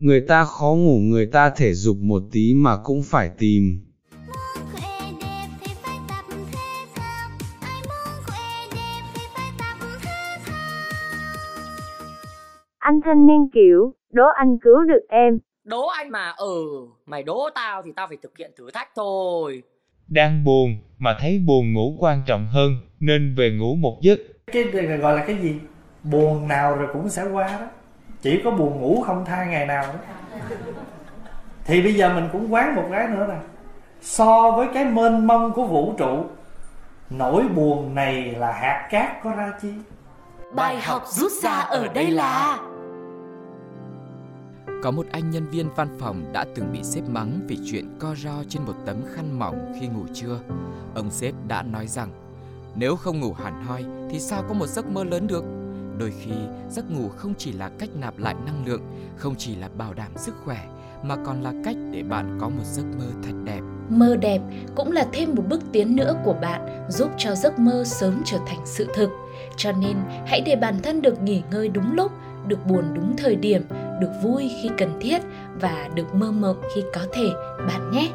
Người 0.00 0.20
ta 0.20 0.44
khó 0.44 0.74
ngủ 0.74 0.98
người 0.98 1.26
ta 1.26 1.50
thể 1.50 1.74
dục 1.74 1.96
một 1.96 2.22
tí 2.32 2.54
mà 2.54 2.76
cũng 2.76 3.02
phải 3.02 3.30
tìm. 3.38 3.80
Anh 12.82 13.00
thanh 13.04 13.26
niên 13.26 13.48
kiểu, 13.52 13.94
đố 14.12 14.22
anh 14.34 14.58
cứu 14.58 14.84
được 14.88 15.00
em. 15.08 15.38
Đố 15.64 15.86
anh 15.86 16.10
mà, 16.10 16.34
ừ, 16.36 16.64
mày 17.06 17.22
đố 17.22 17.48
tao 17.54 17.82
thì 17.82 17.92
tao 17.96 18.06
phải 18.08 18.16
thực 18.22 18.38
hiện 18.38 18.50
thử 18.56 18.70
thách 18.70 18.88
thôi. 18.96 19.62
Đang 20.08 20.44
buồn, 20.44 20.76
mà 20.98 21.16
thấy 21.20 21.42
buồn 21.46 21.72
ngủ 21.72 21.96
quan 21.98 22.22
trọng 22.26 22.46
hơn, 22.46 22.72
nên 23.00 23.34
về 23.38 23.50
ngủ 23.50 23.74
một 23.74 23.98
giấc. 24.02 24.18
cái 24.52 24.64
này 24.64 24.98
gọi 24.98 25.16
là 25.16 25.24
cái 25.26 25.36
gì 25.36 25.60
buồn 26.02 26.48
nào 26.48 26.76
rồi 26.76 26.88
cũng 26.92 27.08
sẽ 27.08 27.24
qua 27.32 27.58
đó 27.60 27.66
chỉ 28.22 28.40
có 28.44 28.50
buồn 28.50 28.80
ngủ 28.80 29.02
không 29.06 29.24
tha 29.24 29.44
ngày 29.44 29.66
nào 29.66 29.82
đó 29.82 29.98
thì 31.64 31.82
bây 31.82 31.94
giờ 31.94 32.14
mình 32.14 32.28
cũng 32.32 32.52
quán 32.52 32.74
một 32.74 32.84
cái 32.92 33.08
nữa 33.08 33.26
nè 33.28 33.36
so 34.00 34.50
với 34.50 34.68
cái 34.74 34.84
mênh 34.84 35.26
mông 35.26 35.52
của 35.52 35.64
vũ 35.64 35.94
trụ 35.98 36.24
nỗi 37.10 37.42
buồn 37.54 37.94
này 37.94 38.22
là 38.38 38.52
hạt 38.52 38.88
cát 38.90 39.22
có 39.22 39.32
ra 39.32 39.52
chi 39.62 39.68
Bài 40.54 40.80
học 40.80 41.02
rút 41.06 41.32
ra 41.42 41.50
ở 41.50 41.88
đây 41.94 42.10
là 42.10 42.58
có 44.82 44.90
một 44.90 45.06
anh 45.10 45.30
nhân 45.30 45.46
viên 45.50 45.74
văn 45.76 45.88
phòng 45.98 46.32
đã 46.32 46.44
từng 46.54 46.72
bị 46.72 46.82
sếp 46.82 47.04
mắng 47.08 47.40
vì 47.48 47.58
chuyện 47.64 47.84
co 47.98 48.14
ro 48.14 48.44
trên 48.48 48.62
một 48.62 48.74
tấm 48.86 48.96
khăn 49.14 49.38
mỏng 49.38 49.72
khi 49.80 49.86
ngủ 49.86 50.04
trưa. 50.14 50.40
Ông 50.94 51.10
sếp 51.10 51.34
đã 51.48 51.62
nói 51.62 51.86
rằng, 51.86 52.10
nếu 52.74 52.96
không 52.96 53.20
ngủ 53.20 53.32
hẳn 53.32 53.64
hoi 53.64 53.84
thì 54.10 54.18
sao 54.18 54.44
có 54.48 54.54
một 54.54 54.66
giấc 54.66 54.86
mơ 54.86 55.04
lớn 55.04 55.26
được? 55.26 55.44
Đôi 55.98 56.12
khi, 56.20 56.32
giấc 56.70 56.90
ngủ 56.90 57.08
không 57.08 57.34
chỉ 57.38 57.52
là 57.52 57.70
cách 57.78 57.88
nạp 58.00 58.18
lại 58.18 58.34
năng 58.46 58.66
lượng, 58.66 58.82
không 59.16 59.34
chỉ 59.38 59.56
là 59.56 59.68
bảo 59.78 59.94
đảm 59.94 60.10
sức 60.16 60.34
khỏe, 60.44 60.68
mà 61.02 61.16
còn 61.26 61.42
là 61.42 61.52
cách 61.64 61.76
để 61.92 62.02
bạn 62.02 62.38
có 62.40 62.48
một 62.48 62.64
giấc 62.64 62.84
mơ 62.98 63.06
thật 63.22 63.34
đẹp. 63.44 63.60
Mơ 63.88 64.16
đẹp 64.16 64.40
cũng 64.74 64.92
là 64.92 65.06
thêm 65.12 65.34
một 65.34 65.42
bước 65.48 65.60
tiến 65.72 65.96
nữa 65.96 66.14
của 66.24 66.34
bạn 66.34 66.86
giúp 66.88 67.10
cho 67.18 67.34
giấc 67.34 67.58
mơ 67.58 67.84
sớm 67.86 68.22
trở 68.24 68.38
thành 68.46 68.60
sự 68.64 68.86
thực. 68.94 69.10
Cho 69.56 69.72
nên 69.72 69.96
hãy 70.26 70.40
để 70.40 70.56
bản 70.56 70.74
thân 70.82 71.02
được 71.02 71.22
nghỉ 71.22 71.42
ngơi 71.50 71.68
đúng 71.68 71.92
lúc, 71.92 72.12
được 72.46 72.66
buồn 72.66 72.84
đúng 72.94 73.16
thời 73.16 73.36
điểm, 73.36 73.62
được 74.02 74.22
vui 74.22 74.50
khi 74.62 74.70
cần 74.78 74.98
thiết 75.00 75.22
và 75.60 75.88
được 75.94 76.14
mơ 76.14 76.30
mộng 76.30 76.60
khi 76.74 76.82
có 76.92 77.00
thể 77.12 77.28
bạn 77.68 77.90
nhé. 77.90 78.10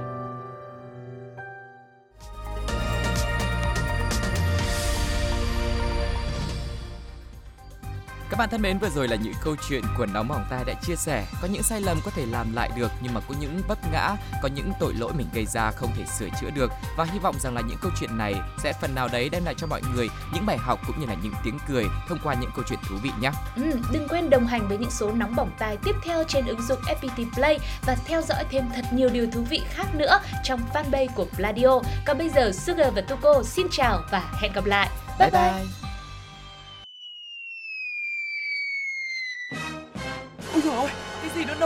Các 8.38 8.40
bạn 8.40 8.50
thân 8.50 8.62
mến, 8.62 8.80
vừa 8.80 8.90
rồi 8.90 9.08
là 9.08 9.16
những 9.16 9.34
câu 9.44 9.56
chuyện 9.70 9.82
của 9.98 10.06
Nóng 10.06 10.28
Bỏng 10.28 10.46
Tai 10.50 10.64
đã 10.66 10.74
chia 10.74 10.96
sẻ. 10.96 11.26
Có 11.42 11.48
những 11.48 11.64
sai 11.64 11.82
lầm 11.82 11.98
có 12.06 12.12
thể 12.16 12.26
làm 12.26 12.56
lại 12.56 12.70
được, 12.76 12.92
nhưng 13.02 13.14
mà 13.14 13.22
có 13.28 13.36
những 13.40 13.62
vấp 13.68 13.78
ngã, 13.92 14.16
có 14.44 14.50
những 14.56 14.72
tội 14.80 14.94
lỗi 14.94 15.14
mình 15.14 15.28
gây 15.34 15.46
ra 15.46 15.72
không 15.72 15.92
thể 15.98 16.06
sửa 16.20 16.28
chữa 16.42 16.50
được. 16.50 16.72
Và 16.98 17.04
hy 17.04 17.20
vọng 17.20 17.36
rằng 17.40 17.56
là 17.56 17.62
những 17.62 17.78
câu 17.82 17.92
chuyện 18.00 18.18
này 18.18 18.36
sẽ 18.64 18.74
phần 18.82 18.96
nào 18.96 19.08
đấy 19.08 19.30
đem 19.30 19.46
lại 19.46 19.54
cho 19.58 19.68
mọi 19.68 19.82
người 19.96 20.10
những 20.34 20.46
bài 20.46 20.58
học 20.58 20.80
cũng 20.88 21.00
như 21.00 21.06
là 21.06 21.16
những 21.24 21.34
tiếng 21.44 21.58
cười 21.68 21.86
thông 22.10 22.20
qua 22.24 22.36
những 22.42 22.52
câu 22.56 22.66
chuyện 22.70 22.80
thú 22.90 22.96
vị 23.04 23.12
nhé. 23.22 23.32
Ừ, 23.56 23.80
đừng 23.92 24.08
quên 24.08 24.30
đồng 24.30 24.48
hành 24.48 24.68
với 24.68 24.78
những 24.78 24.92
số 24.92 25.12
Nóng 25.12 25.36
Bỏng 25.36 25.52
Tai 25.60 25.78
tiếp 25.84 25.96
theo 26.04 26.24
trên 26.28 26.46
ứng 26.46 26.62
dụng 26.62 26.80
FPT 26.82 27.34
Play 27.34 27.60
và 27.86 27.96
theo 28.06 28.22
dõi 28.22 28.44
thêm 28.52 28.66
thật 28.76 28.86
nhiều 28.94 29.10
điều 29.10 29.28
thú 29.32 29.42
vị 29.50 29.62
khác 29.70 29.96
nữa 29.96 30.20
trong 30.44 30.60
fanpage 30.74 31.08
của 31.16 31.26
Pladio. 31.36 31.80
Còn 32.06 32.18
bây 32.18 32.30
giờ 32.30 32.52
Sugar 32.52 32.94
và 32.96 33.02
Tuko 33.02 33.44
xin 33.44 33.68
chào 33.72 34.02
và 34.12 34.24
hẹn 34.42 34.54
gặp 34.54 34.66
lại. 34.66 34.90
bye. 35.20 35.30
bye. 35.30 35.52
bye. 35.54 35.87